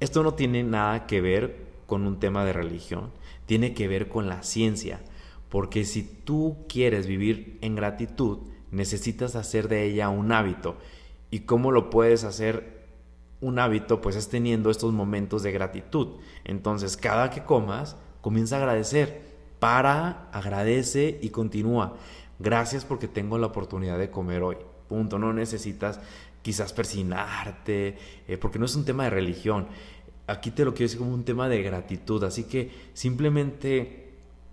Esto 0.00 0.22
no 0.22 0.34
tiene 0.34 0.62
nada 0.62 1.06
que 1.06 1.22
ver 1.22 1.70
con 1.86 2.06
un 2.06 2.20
tema 2.20 2.44
de 2.44 2.52
religión, 2.52 3.10
tiene 3.46 3.72
que 3.72 3.88
ver 3.88 4.10
con 4.10 4.28
la 4.28 4.42
ciencia, 4.42 5.00
porque 5.48 5.86
si 5.86 6.02
tú 6.02 6.58
quieres 6.68 7.06
vivir 7.06 7.58
en 7.62 7.74
gratitud, 7.74 8.40
necesitas 8.70 9.34
hacer 9.34 9.68
de 9.68 9.84
ella 9.84 10.10
un 10.10 10.30
hábito 10.30 10.76
¿Y 11.30 11.40
cómo 11.40 11.70
lo 11.72 11.90
puedes 11.90 12.24
hacer 12.24 12.80
un 13.40 13.58
hábito? 13.58 14.00
Pues 14.00 14.16
es 14.16 14.28
teniendo 14.28 14.70
estos 14.70 14.92
momentos 14.92 15.42
de 15.42 15.52
gratitud. 15.52 16.18
Entonces, 16.44 16.96
cada 16.96 17.30
que 17.30 17.44
comas, 17.44 17.96
comienza 18.20 18.56
a 18.56 18.58
agradecer. 18.60 19.30
Para, 19.58 20.30
agradece 20.32 21.18
y 21.22 21.28
continúa. 21.30 21.96
Gracias 22.38 22.84
porque 22.84 23.08
tengo 23.08 23.38
la 23.38 23.48
oportunidad 23.48 23.98
de 23.98 24.10
comer 24.10 24.42
hoy. 24.42 24.56
Punto. 24.88 25.18
No 25.18 25.32
necesitas 25.32 26.00
quizás 26.42 26.72
persinarte, 26.72 27.98
eh, 28.26 28.38
porque 28.38 28.58
no 28.58 28.64
es 28.64 28.74
un 28.74 28.84
tema 28.84 29.04
de 29.04 29.10
religión. 29.10 29.68
Aquí 30.26 30.50
te 30.50 30.64
lo 30.64 30.72
quiero 30.72 30.86
decir 30.86 30.98
como 30.98 31.12
un 31.12 31.24
tema 31.24 31.48
de 31.48 31.62
gratitud. 31.62 32.24
Así 32.24 32.44
que 32.44 32.70
simplemente 32.94 34.10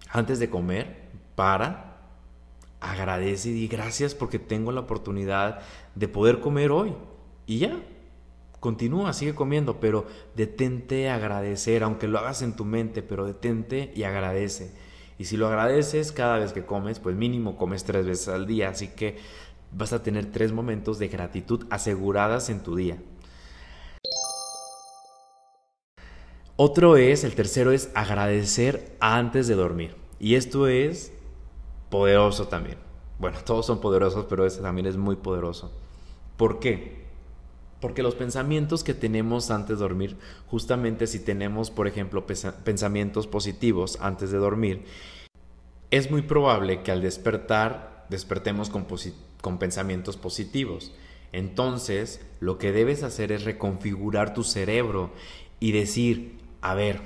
antes 0.10 0.39
de 0.39 0.50
comer, 0.50 1.07
para, 1.36 1.97
agradece 2.79 3.50
y 3.50 3.53
di 3.53 3.67
gracias 3.67 4.15
porque 4.15 4.39
tengo 4.39 4.72
la 4.72 4.81
oportunidad 4.81 5.62
de 5.96 6.07
poder 6.07 6.39
comer 6.39 6.72
hoy. 6.72 6.93
Y 7.46 7.60
ya, 7.60 7.79
continúa, 8.60 9.13
sigue 9.13 9.36
comiendo, 9.36 9.79
pero 9.79 10.05
detente 10.36 11.10
agradecer, 11.10 11.84
aunque 11.84 12.07
lo 12.07 12.19
hagas 12.19 12.41
en 12.41 12.55
tu 12.55 12.65
mente, 12.65 13.01
pero 13.01 13.25
detente 13.25 13.91
y 13.96 14.03
agradece. 14.03 14.72
Y 15.17 15.25
si 15.25 15.38
lo 15.38 15.48
agradeces 15.48 16.12
cada 16.12 16.38
vez 16.38 16.53
que 16.53 16.65
comes, 16.65 17.00
pues 17.00 17.15
mínimo 17.15 17.57
comes 17.57 17.84
tres 17.84 18.05
veces 18.05 18.27
al 18.27 18.46
día, 18.46 18.69
así 18.69 18.89
que 18.89 19.17
vas 19.72 19.93
a 19.93 20.03
tener 20.03 20.31
tres 20.31 20.51
momentos 20.51 21.00
de 21.00 21.07
gratitud 21.07 21.65
aseguradas 21.69 22.50
en 22.50 22.62
tu 22.62 22.75
día. 22.75 22.98
Otro 26.55 26.98
es, 26.98 27.24
el 27.24 27.36
tercero 27.36 27.72
es 27.72 27.91
agradecer 27.93 28.96
antes 29.00 29.48
de 29.48 29.55
dormir. 29.55 29.96
Y 30.19 30.36
esto 30.36 30.67
es 30.67 31.13
poderoso 31.89 32.48
también. 32.48 32.77
Bueno, 33.20 33.38
todos 33.46 33.65
son 33.65 33.82
poderosos, 33.82 34.25
pero 34.29 34.46
este 34.46 34.62
también 34.62 34.88
es 34.88 34.98
muy 34.98 35.15
poderoso. 35.15 35.72
¿Por 36.38 36.60
qué? 36.60 37.06
Porque 37.79 38.03
los 38.03 38.15
pensamientos 38.15 38.84
que 38.84 38.94
tenemos 38.94 39.51
antes 39.51 39.77
de 39.77 39.84
dormir, 39.84 40.17
justamente 40.48 41.06
si 41.06 41.20
tenemos, 41.20 41.70
por 41.70 41.88
ejemplo, 41.88 42.25
pensamientos 42.25 43.27
positivos 43.27 44.00
antes 44.01 44.32
de 44.32 44.38
dormir, 44.38 44.86
es 45.91 46.10
muy 46.10 46.24
probable 46.24 46.82
que 46.82 46.91
al 46.91 47.01
despertar 47.01 48.06
despertemos 48.10 48.70
con, 48.70 48.88
con 49.41 49.60
pensamientos 49.60 50.17
positivos. 50.17 50.91
Entonces, 51.32 52.22
lo 52.39 52.58
que 52.58 52.72
debes 52.72 53.03
hacer 53.03 53.32
es 53.32 53.44
reconfigurar 53.44 54.34
tu 54.34 54.44
cerebro 54.44 55.12
y 55.60 55.72
decir, 55.72 56.39
a 56.62 56.74
ver, 56.74 57.01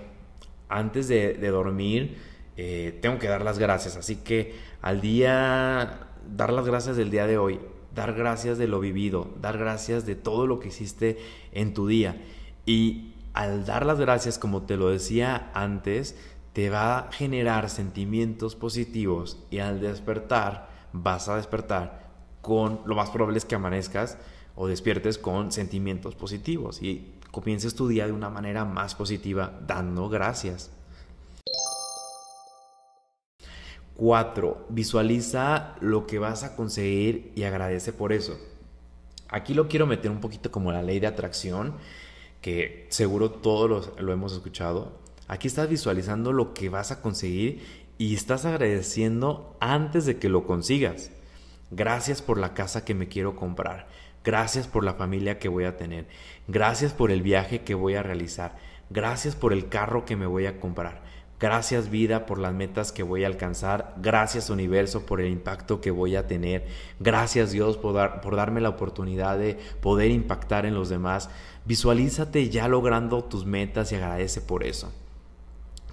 antes 0.70 1.08
de, 1.08 1.34
dormir, 1.50 2.18
eh, 2.64 3.00
tengo 3.02 3.18
que 3.18 3.28
dar 3.28 3.44
las 3.44 3.58
gracias. 3.58 3.98
Así 3.98 4.18
que 4.18 4.54
al 4.84 5.02
día, 5.02 6.10
dar 6.32 6.54
las 6.54 6.68
gracias 6.68 6.96
del 6.96 7.10
día 7.10 7.26
de 7.26 7.40
hoy, 7.40 7.60
dar 7.96 8.14
gracias 8.14 8.60
de 8.60 8.68
lo 8.68 8.80
vivido, 8.80 9.30
dar 9.42 9.58
gracias 9.58 10.06
de 10.06 10.14
todo 10.14 10.46
lo 10.46 10.60
que 10.60 10.68
hiciste 10.68 11.18
en 11.54 11.74
tu 11.74 11.88
día. 11.88 12.22
Y 12.68 13.16
al 13.34 13.66
dar 13.66 13.84
las 13.88 14.00
gracias, 14.00 14.38
como 14.38 14.62
te 14.62 14.78
lo 14.78 14.92
decía 14.92 15.50
antes, 15.56 16.16
te 16.54 16.70
va 16.70 17.00
a 17.00 17.12
generar 17.12 17.68
sentimientos 17.68 18.56
positivos 18.56 19.40
y 19.50 19.58
al 19.58 19.82
despertar 19.82 20.70
vas 20.94 21.30
a 21.30 21.38
despertar 21.38 22.12
con, 22.44 22.82
lo 22.86 22.94
más 22.94 23.10
probable 23.10 23.40
es 23.40 23.46
que 23.46 23.56
amanezcas 23.56 24.20
o 24.56 24.68
despiertes 24.68 25.18
con 25.18 25.52
sentimientos 25.52 26.14
positivos 26.14 26.80
y 26.84 27.12
comiences 27.32 27.74
tu 27.74 27.88
día 27.88 28.06
de 28.06 28.12
una 28.12 28.30
manera 28.30 28.66
más 28.66 28.94
positiva 28.94 29.60
dando 29.66 30.10
gracias. 30.10 30.70
4. 33.96 34.68
Visualiza 34.70 35.76
lo 35.82 36.08
que 36.08 36.20
vas 36.20 36.44
a 36.44 36.56
conseguir 36.56 37.32
y 37.36 37.44
agradece 37.44 37.94
por 37.94 38.14
eso. 38.14 38.38
Aquí 39.30 39.54
lo 39.54 39.68
quiero 39.68 39.88
meter 39.88 40.12
un 40.12 40.20
poquito 40.20 40.52
como 40.52 40.72
la 40.72 40.84
ley 40.84 41.00
de 41.00 41.08
atracción, 41.08 41.76
que 42.42 42.88
seguro 42.90 43.32
todos 43.32 43.92
lo 44.00 44.12
hemos 44.12 44.34
escuchado. 44.34 45.00
Aquí 45.28 45.48
estás 45.48 45.70
visualizando 45.70 46.34
lo 46.34 46.54
que 46.54 46.70
vas 46.70 46.92
a 46.92 47.02
conseguir 47.02 47.64
y 47.98 48.16
estás 48.16 48.46
agradeciendo 48.46 49.56
antes 49.60 50.06
de 50.06 50.18
que 50.18 50.28
lo 50.28 50.46
consigas. 50.46 51.12
Gracias 51.70 52.22
por 52.22 52.38
la 52.38 52.54
casa 52.54 52.84
que 52.84 52.94
me 52.94 53.08
quiero 53.08 53.36
comprar. 53.36 53.88
Gracias 54.24 54.68
por 54.68 54.84
la 54.84 54.96
familia 54.96 55.40
que 55.40 55.48
voy 55.48 55.64
a 55.64 55.78
tener. 55.78 56.08
Gracias 56.48 56.94
por 56.94 57.12
el 57.12 57.22
viaje 57.22 57.62
que 57.62 57.76
voy 57.76 57.96
a 57.96 58.04
realizar. 58.04 58.58
Gracias 58.90 59.36
por 59.36 59.54
el 59.54 59.70
carro 59.70 60.04
que 60.04 60.18
me 60.18 60.26
voy 60.26 60.48
a 60.48 60.60
comprar. 60.60 61.02
Gracias 61.42 61.90
vida 61.90 62.28
por 62.28 62.38
las 62.38 62.54
metas 62.54 62.92
que 62.92 63.02
voy 63.02 63.24
a 63.24 63.28
alcanzar. 63.28 63.96
Gracias 63.98 64.52
universo 64.52 65.08
por 65.08 65.20
el 65.20 65.32
impacto 65.32 65.82
que 65.82 65.90
voy 65.90 66.16
a 66.16 66.28
tener. 66.28 66.68
Gracias 67.00 67.50
Dios 67.50 67.78
por, 67.78 68.22
por 68.22 68.36
darme 68.36 68.62
la 68.62 68.70
oportunidad 68.70 69.40
de 69.40 69.58
poder 69.82 70.12
impactar 70.12 70.68
en 70.68 70.76
los 70.76 70.90
demás. 70.90 71.32
Visualízate 71.66 72.48
ya 72.50 72.68
logrando 72.68 73.24
tus 73.24 73.48
metas 73.48 73.92
y 73.92 73.96
agradece 73.96 74.40
por 74.40 74.64
eso. 74.64 74.94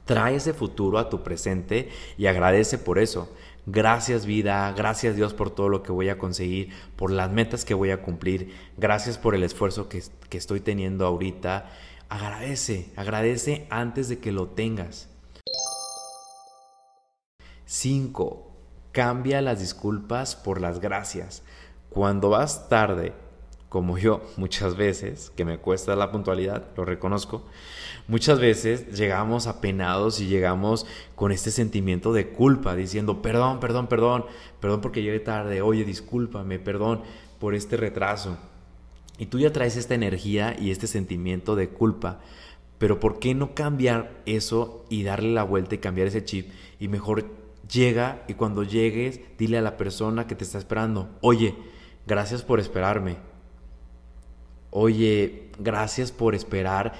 Trae 0.04 0.34
ese 0.34 0.52
futuro 0.52 0.98
a 0.98 1.08
tu 1.08 1.22
presente 1.22 1.88
y 2.18 2.26
agradece 2.26 2.76
por 2.76 2.98
eso. 2.98 3.34
Gracias 3.64 4.26
vida, 4.26 4.70
gracias 4.76 5.16
Dios 5.16 5.32
por 5.32 5.48
todo 5.48 5.70
lo 5.70 5.82
que 5.82 5.92
voy 5.92 6.10
a 6.10 6.18
conseguir, 6.18 6.74
por 6.94 7.10
las 7.10 7.32
metas 7.32 7.64
que 7.64 7.72
voy 7.72 7.90
a 7.90 8.02
cumplir, 8.02 8.54
gracias 8.76 9.16
por 9.16 9.34
el 9.34 9.42
esfuerzo 9.42 9.88
que, 9.88 10.02
que 10.28 10.36
estoy 10.36 10.60
teniendo 10.60 11.06
ahorita. 11.06 11.70
Agradece, 12.10 12.90
agradece 12.96 13.66
antes 13.70 14.10
de 14.10 14.18
que 14.18 14.32
lo 14.32 14.48
tengas. 14.48 15.08
5. 17.68 18.50
Cambia 18.92 19.42
las 19.42 19.60
disculpas 19.60 20.36
por 20.36 20.58
las 20.58 20.80
gracias. 20.80 21.42
Cuando 21.90 22.30
vas 22.30 22.70
tarde 22.70 23.12
como 23.68 23.98
yo 23.98 24.22
muchas 24.38 24.74
veces, 24.74 25.30
que 25.36 25.44
me 25.44 25.58
cuesta 25.58 25.94
la 25.94 26.10
puntualidad, 26.10 26.68
lo 26.78 26.86
reconozco, 26.86 27.44
muchas 28.06 28.40
veces 28.40 28.96
llegamos 28.98 29.46
apenados 29.46 30.18
y 30.20 30.28
llegamos 30.28 30.86
con 31.14 31.30
este 31.30 31.50
sentimiento 31.50 32.14
de 32.14 32.30
culpa, 32.30 32.74
diciendo, 32.74 33.20
perdón, 33.20 33.60
perdón, 33.60 33.86
perdón, 33.86 34.24
perdón 34.60 34.80
porque 34.80 35.02
llegué 35.02 35.20
tarde, 35.20 35.60
oye, 35.60 35.84
discúlpame, 35.84 36.58
perdón 36.58 37.02
por 37.38 37.54
este 37.54 37.76
retraso. 37.76 38.38
Y 39.18 39.26
tú 39.26 39.40
ya 39.40 39.52
traes 39.52 39.76
esta 39.76 39.94
energía 39.94 40.56
y 40.58 40.70
este 40.70 40.86
sentimiento 40.86 41.54
de 41.54 41.68
culpa, 41.68 42.20
pero 42.78 42.98
¿por 42.98 43.18
qué 43.18 43.34
no 43.34 43.54
cambiar 43.54 44.22
eso 44.24 44.86
y 44.88 45.02
darle 45.02 45.34
la 45.34 45.42
vuelta 45.42 45.74
y 45.74 45.78
cambiar 45.78 46.06
ese 46.06 46.24
chip? 46.24 46.50
Y 46.80 46.88
mejor 46.88 47.26
llega 47.72 48.22
y 48.28 48.34
cuando 48.34 48.62
llegues, 48.62 49.20
dile 49.38 49.58
a 49.58 49.62
la 49.62 49.76
persona 49.76 50.26
que 50.26 50.34
te 50.34 50.44
está 50.44 50.58
esperando, 50.58 51.08
oye, 51.20 51.54
gracias 52.06 52.42
por 52.42 52.60
esperarme 52.60 53.16
oye, 54.70 55.50
gracias 55.58 56.12
por 56.12 56.34
esperar 56.34 56.92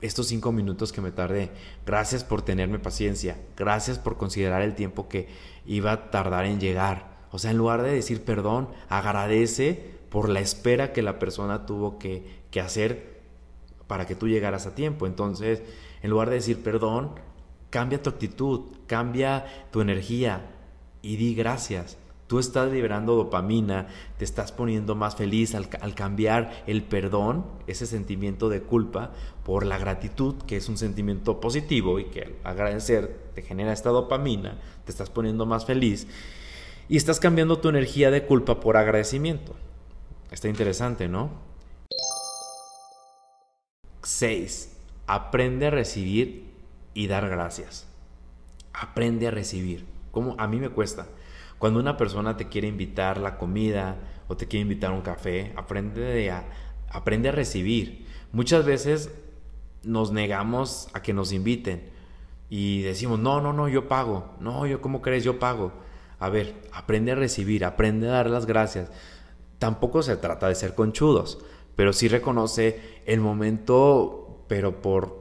estos 0.00 0.26
cinco 0.26 0.52
minutos 0.52 0.92
que 0.92 1.00
me 1.00 1.12
tardé, 1.12 1.50
gracias 1.84 2.24
por 2.24 2.42
tenerme 2.42 2.78
paciencia, 2.78 3.36
gracias 3.56 3.98
por 3.98 4.16
considerar 4.16 4.62
el 4.62 4.74
tiempo 4.74 5.08
que 5.08 5.28
iba 5.66 5.92
a 5.92 6.10
tardar 6.10 6.46
en 6.46 6.60
llegar. 6.60 7.16
O 7.32 7.38
sea, 7.38 7.50
en 7.50 7.58
lugar 7.58 7.82
de 7.82 7.92
decir 7.92 8.22
perdón, 8.24 8.68
agradece 8.88 9.96
por 10.10 10.28
la 10.28 10.40
espera 10.40 10.92
que 10.92 11.02
la 11.02 11.18
persona 11.18 11.66
tuvo 11.66 11.98
que, 11.98 12.40
que 12.50 12.60
hacer 12.60 13.16
para 13.86 14.06
que 14.06 14.14
tú 14.14 14.28
llegaras 14.28 14.66
a 14.66 14.74
tiempo. 14.74 15.06
Entonces, 15.06 15.62
en 16.02 16.10
lugar 16.10 16.30
de 16.30 16.36
decir 16.36 16.62
perdón, 16.62 17.12
cambia 17.76 18.02
tu 18.02 18.08
actitud, 18.08 18.60
cambia 18.86 19.44
tu 19.70 19.82
energía 19.82 20.46
y 21.02 21.16
di 21.16 21.34
gracias. 21.34 21.98
Tú 22.26 22.38
estás 22.38 22.72
liberando 22.72 23.16
dopamina, 23.16 23.88
te 24.16 24.24
estás 24.24 24.50
poniendo 24.50 24.94
más 24.94 25.14
feliz 25.14 25.54
al, 25.54 25.94
cambiar 25.94 26.64
el 26.66 26.82
perdón, 26.84 27.44
ese 27.66 27.86
sentimiento 27.86 28.48
de 28.48 28.62
culpa, 28.62 29.10
por 29.44 29.66
la 29.66 29.76
gratitud, 29.76 30.36
que 30.46 30.56
es 30.56 30.70
un 30.70 30.78
sentimiento 30.78 31.38
positivo 31.38 31.98
y 31.98 32.06
que 32.06 32.38
al 32.44 32.52
agradecer 32.52 33.14
te 33.34 33.42
genera 33.42 33.74
esta 33.74 33.90
dopamina, 33.90 34.58
te 34.86 34.90
estás 34.90 35.10
poniendo 35.10 35.44
más 35.44 35.66
feliz 35.66 36.06
y 36.88 36.96
estás 36.96 37.20
cambiando 37.20 37.58
tu 37.58 37.68
energía 37.68 38.10
de 38.10 38.24
culpa 38.24 38.58
por 38.58 38.78
agradecimiento. 38.78 39.54
Está 40.30 40.48
interesante, 40.48 41.08
¿no? 41.08 41.28
6. 44.02 44.72
Aprende 45.06 45.66
a 45.66 45.70
recibir 45.70 46.55
y 46.96 47.08
dar 47.08 47.28
gracias. 47.28 47.86
Aprende 48.72 49.28
a 49.28 49.30
recibir. 49.30 49.84
Como 50.12 50.34
a 50.38 50.48
mí 50.48 50.58
me 50.58 50.70
cuesta. 50.70 51.06
Cuando 51.58 51.78
una 51.78 51.98
persona 51.98 52.38
te 52.38 52.48
quiere 52.48 52.68
invitar 52.68 53.18
la 53.18 53.36
comida 53.36 53.96
o 54.28 54.36
te 54.36 54.48
quiere 54.48 54.62
invitar 54.62 54.92
un 54.92 55.02
café, 55.02 55.52
aprende 55.56 56.30
a, 56.30 56.48
aprende 56.88 57.28
a 57.28 57.32
recibir. 57.32 58.06
Muchas 58.32 58.64
veces 58.64 59.10
nos 59.82 60.10
negamos 60.10 60.88
a 60.94 61.02
que 61.02 61.12
nos 61.12 61.32
inviten 61.32 61.90
y 62.48 62.80
decimos, 62.80 63.18
no, 63.18 63.42
no, 63.42 63.52
no, 63.52 63.68
yo 63.68 63.88
pago. 63.88 64.34
No, 64.40 64.66
yo, 64.66 64.80
¿cómo 64.80 65.02
crees? 65.02 65.22
Yo 65.22 65.38
pago. 65.38 65.72
A 66.18 66.30
ver, 66.30 66.54
aprende 66.72 67.12
a 67.12 67.14
recibir, 67.14 67.62
aprende 67.66 68.08
a 68.08 68.12
dar 68.12 68.30
las 68.30 68.46
gracias. 68.46 68.90
Tampoco 69.58 70.02
se 70.02 70.16
trata 70.16 70.48
de 70.48 70.54
ser 70.54 70.74
conchudos, 70.74 71.40
pero 71.76 71.92
sí 71.92 72.08
reconoce 72.08 73.02
el 73.04 73.20
momento, 73.20 74.46
pero 74.48 74.80
por, 74.80 75.20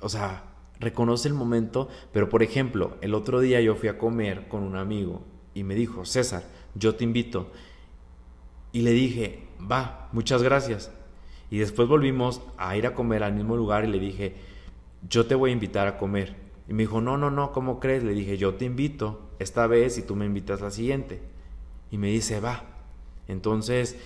o 0.00 0.08
sea, 0.08 0.49
reconoce 0.80 1.28
el 1.28 1.34
momento, 1.34 1.88
pero 2.12 2.28
por 2.28 2.42
ejemplo, 2.42 2.96
el 3.02 3.14
otro 3.14 3.40
día 3.40 3.60
yo 3.60 3.76
fui 3.76 3.88
a 3.88 3.98
comer 3.98 4.48
con 4.48 4.62
un 4.62 4.76
amigo 4.76 5.22
y 5.54 5.62
me 5.62 5.74
dijo, 5.74 6.04
César, 6.04 6.42
yo 6.74 6.94
te 6.94 7.04
invito. 7.04 7.50
Y 8.72 8.82
le 8.82 8.92
dije, 8.92 9.46
va, 9.70 10.08
muchas 10.12 10.42
gracias. 10.42 10.90
Y 11.50 11.58
después 11.58 11.88
volvimos 11.88 12.40
a 12.56 12.76
ir 12.76 12.86
a 12.86 12.94
comer 12.94 13.22
al 13.22 13.34
mismo 13.34 13.56
lugar 13.56 13.84
y 13.84 13.88
le 13.88 13.98
dije, 13.98 14.34
yo 15.08 15.26
te 15.26 15.34
voy 15.34 15.50
a 15.50 15.52
invitar 15.52 15.86
a 15.86 15.98
comer. 15.98 16.36
Y 16.68 16.72
me 16.72 16.84
dijo, 16.84 17.00
no, 17.00 17.16
no, 17.16 17.30
no, 17.30 17.52
¿cómo 17.52 17.80
crees? 17.80 18.04
Le 18.04 18.14
dije, 18.14 18.38
yo 18.38 18.54
te 18.54 18.64
invito 18.64 19.30
esta 19.38 19.66
vez 19.66 19.98
y 19.98 20.02
tú 20.02 20.14
me 20.14 20.26
invitas 20.26 20.60
la 20.60 20.70
siguiente. 20.70 21.20
Y 21.90 21.98
me 21.98 22.08
dice, 22.08 22.38
va. 22.40 22.64
Entonces, 23.26 23.98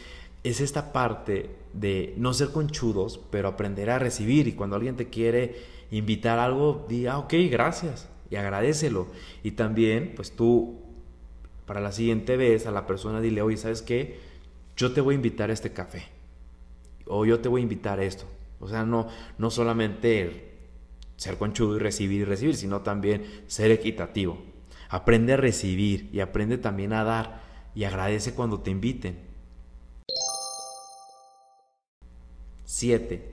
es 0.42 0.60
esta 0.60 0.92
parte 0.92 1.50
de 1.74 2.14
no 2.16 2.32
ser 2.32 2.50
conchudos, 2.50 3.20
pero 3.30 3.48
aprender 3.48 3.90
a 3.90 3.98
recibir. 3.98 4.48
Y 4.48 4.52
cuando 4.52 4.76
alguien 4.76 4.96
te 4.96 5.10
quiere 5.10 5.56
invitar 5.90 6.38
algo, 6.38 6.86
diga, 6.88 7.14
ah, 7.14 7.18
ok, 7.18 7.34
gracias. 7.50 8.08
Y 8.30 8.36
agradecelo. 8.36 9.06
Y 9.42 9.52
también, 9.52 10.12
pues 10.16 10.32
tú 10.32 10.80
para 11.66 11.80
la 11.80 11.92
siguiente 11.92 12.36
vez 12.36 12.66
a 12.66 12.70
la 12.70 12.86
persona 12.86 13.20
dile, 13.20 13.42
oye, 13.42 13.56
¿sabes 13.56 13.82
qué? 13.82 14.20
Yo 14.76 14.92
te 14.92 15.00
voy 15.00 15.14
a 15.14 15.16
invitar 15.16 15.50
a 15.50 15.52
este 15.52 15.72
café. 15.72 16.04
O 17.06 17.24
yo 17.24 17.40
te 17.40 17.48
voy 17.48 17.60
a 17.60 17.62
invitar 17.62 18.00
a 18.00 18.04
esto. 18.04 18.24
O 18.60 18.68
sea, 18.68 18.84
no, 18.84 19.08
no 19.38 19.50
solamente 19.50 20.52
ser 21.16 21.38
conchudo 21.38 21.76
y 21.76 21.78
recibir 21.78 22.22
y 22.22 22.24
recibir, 22.24 22.56
sino 22.56 22.80
también 22.80 23.24
ser 23.46 23.70
equitativo. 23.70 24.38
Aprende 24.88 25.34
a 25.34 25.36
recibir 25.36 26.08
y 26.12 26.20
aprende 26.20 26.58
también 26.58 26.92
a 26.92 27.04
dar 27.04 27.42
y 27.74 27.84
agradece 27.84 28.34
cuando 28.34 28.60
te 28.60 28.70
inviten. 28.70 29.18
7. 32.64 33.32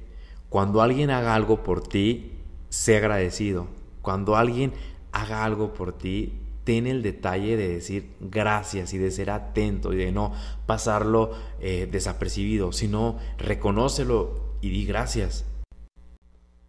Cuando 0.50 0.82
alguien 0.82 1.10
haga 1.10 1.34
algo 1.34 1.64
por 1.64 1.88
ti, 1.88 2.32
sé 2.72 2.98
agradecido. 2.98 3.68
Cuando 4.02 4.36
alguien 4.36 4.74
haga 5.12 5.44
algo 5.44 5.74
por 5.74 5.96
ti, 5.96 6.34
ten 6.64 6.88
el 6.88 7.04
detalle 7.04 7.58
de 7.58 7.68
decir 7.68 8.12
gracias 8.20 8.94
y 8.94 8.98
de 8.98 9.12
ser 9.12 9.30
atento 9.30 9.94
y 9.94 9.98
de 9.98 10.12
no 10.12 10.34
pasarlo 10.66 11.32
eh, 11.60 11.88
desapercibido, 11.92 12.72
sino 12.72 13.20
reconócelo 13.38 14.56
y 14.62 14.70
di 14.70 14.86
gracias. 14.86 15.46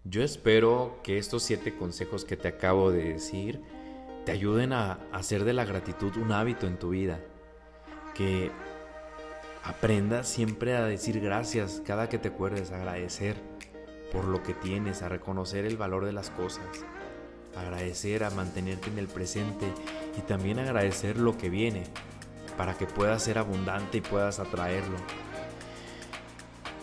Yo 0.04 0.22
espero 0.24 0.98
que 1.04 1.18
estos 1.18 1.44
siete 1.44 1.76
consejos 1.76 2.24
que 2.24 2.36
te 2.36 2.48
acabo 2.48 2.90
de 2.90 3.12
decir 3.12 3.60
te 4.26 4.32
ayuden 4.32 4.72
a 4.72 4.98
hacer 5.12 5.44
de 5.44 5.52
la 5.52 5.64
gratitud 5.64 6.16
un 6.16 6.32
hábito 6.32 6.66
en 6.66 6.78
tu 6.78 6.90
vida. 6.90 7.20
Que 8.14 8.50
aprendas 9.62 10.28
siempre 10.28 10.76
a 10.76 10.84
decir 10.84 11.20
gracias 11.20 11.80
cada 11.86 12.08
que 12.08 12.18
te 12.18 12.28
acuerdes, 12.28 12.72
agradecer 12.72 13.51
por 14.12 14.24
lo 14.24 14.42
que 14.42 14.54
tienes, 14.54 15.02
a 15.02 15.08
reconocer 15.08 15.64
el 15.64 15.76
valor 15.76 16.04
de 16.04 16.12
las 16.12 16.30
cosas, 16.30 16.66
agradecer 17.56 18.24
a 18.24 18.30
mantenerte 18.30 18.90
en 18.90 18.98
el 18.98 19.08
presente 19.08 19.66
y 20.16 20.20
también 20.20 20.58
agradecer 20.58 21.16
lo 21.16 21.36
que 21.38 21.48
viene 21.48 21.84
para 22.56 22.74
que 22.76 22.86
puedas 22.86 23.22
ser 23.22 23.38
abundante 23.38 23.98
y 23.98 24.00
puedas 24.02 24.38
atraerlo. 24.38 24.96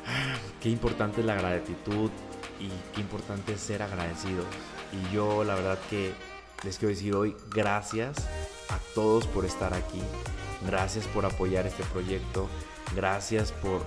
Ah, 0.07 0.35
qué 0.59 0.69
importante 0.69 1.21
es 1.21 1.27
la 1.27 1.35
gratitud 1.35 2.09
y 2.59 2.69
qué 2.93 3.01
importante 3.01 3.53
es 3.53 3.61
ser 3.61 3.83
agradecidos. 3.83 4.45
Y 4.91 5.13
yo 5.13 5.43
la 5.43 5.55
verdad 5.55 5.77
que 5.89 6.11
les 6.63 6.77
quiero 6.77 6.89
decir 6.89 7.15
hoy 7.15 7.35
gracias 7.51 8.17
a 8.69 8.77
todos 8.95 9.27
por 9.27 9.45
estar 9.45 9.73
aquí. 9.73 10.01
Gracias 10.65 11.05
por 11.07 11.25
apoyar 11.25 11.67
este 11.67 11.83
proyecto. 11.83 12.49
Gracias 12.95 13.51
por 13.51 13.83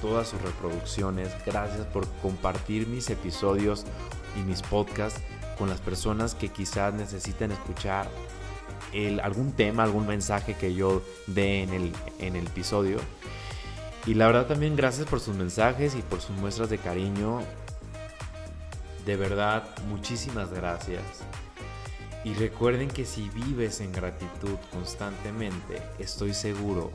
todas 0.00 0.28
sus 0.28 0.40
reproducciones. 0.42 1.30
Gracias 1.44 1.86
por 1.86 2.06
compartir 2.22 2.86
mis 2.86 3.10
episodios 3.10 3.84
y 4.36 4.40
mis 4.40 4.62
podcasts 4.62 5.20
con 5.58 5.68
las 5.68 5.80
personas 5.80 6.34
que 6.34 6.48
quizás 6.48 6.94
necesiten 6.94 7.52
escuchar 7.52 8.08
algún 9.22 9.52
tema, 9.52 9.84
algún 9.84 10.06
mensaje 10.06 10.54
que 10.54 10.74
yo 10.74 11.02
dé 11.26 11.62
en 11.62 11.74
el, 11.74 11.92
en 12.18 12.36
el 12.36 12.46
episodio. 12.46 12.98
Y 14.06 14.14
la 14.14 14.26
verdad 14.26 14.46
también 14.46 14.76
gracias 14.76 15.06
por 15.06 15.20
sus 15.20 15.36
mensajes 15.36 15.94
y 15.94 16.02
por 16.02 16.20
sus 16.20 16.36
muestras 16.36 16.70
de 16.70 16.78
cariño. 16.78 17.40
De 19.04 19.16
verdad, 19.16 19.64
muchísimas 19.88 20.50
gracias. 20.50 21.02
Y 22.24 22.34
recuerden 22.34 22.88
que 22.88 23.04
si 23.04 23.28
vives 23.30 23.80
en 23.80 23.92
gratitud 23.92 24.56
constantemente, 24.72 25.82
estoy 25.98 26.34
seguro 26.34 26.90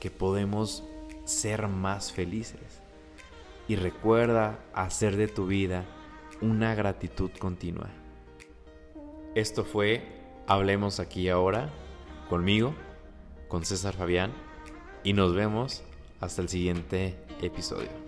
que 0.00 0.10
podemos 0.10 0.82
ser 1.26 1.68
más 1.68 2.12
felices. 2.12 2.82
Y 3.68 3.76
recuerda 3.76 4.58
hacer 4.72 5.16
de 5.16 5.28
tu 5.28 5.46
vida 5.46 5.84
una 6.40 6.74
gratitud 6.74 7.30
continua. 7.38 7.90
Esto 9.34 9.64
fue 9.64 10.16
Hablemos 10.46 11.00
aquí 11.00 11.28
ahora 11.28 11.70
conmigo, 12.30 12.74
con 13.48 13.64
César 13.64 13.94
Fabián, 13.94 14.32
y 15.02 15.12
nos 15.12 15.34
vemos 15.34 15.82
hasta 16.20 16.42
el 16.42 16.48
siguiente 16.48 17.16
episodio. 17.42 18.05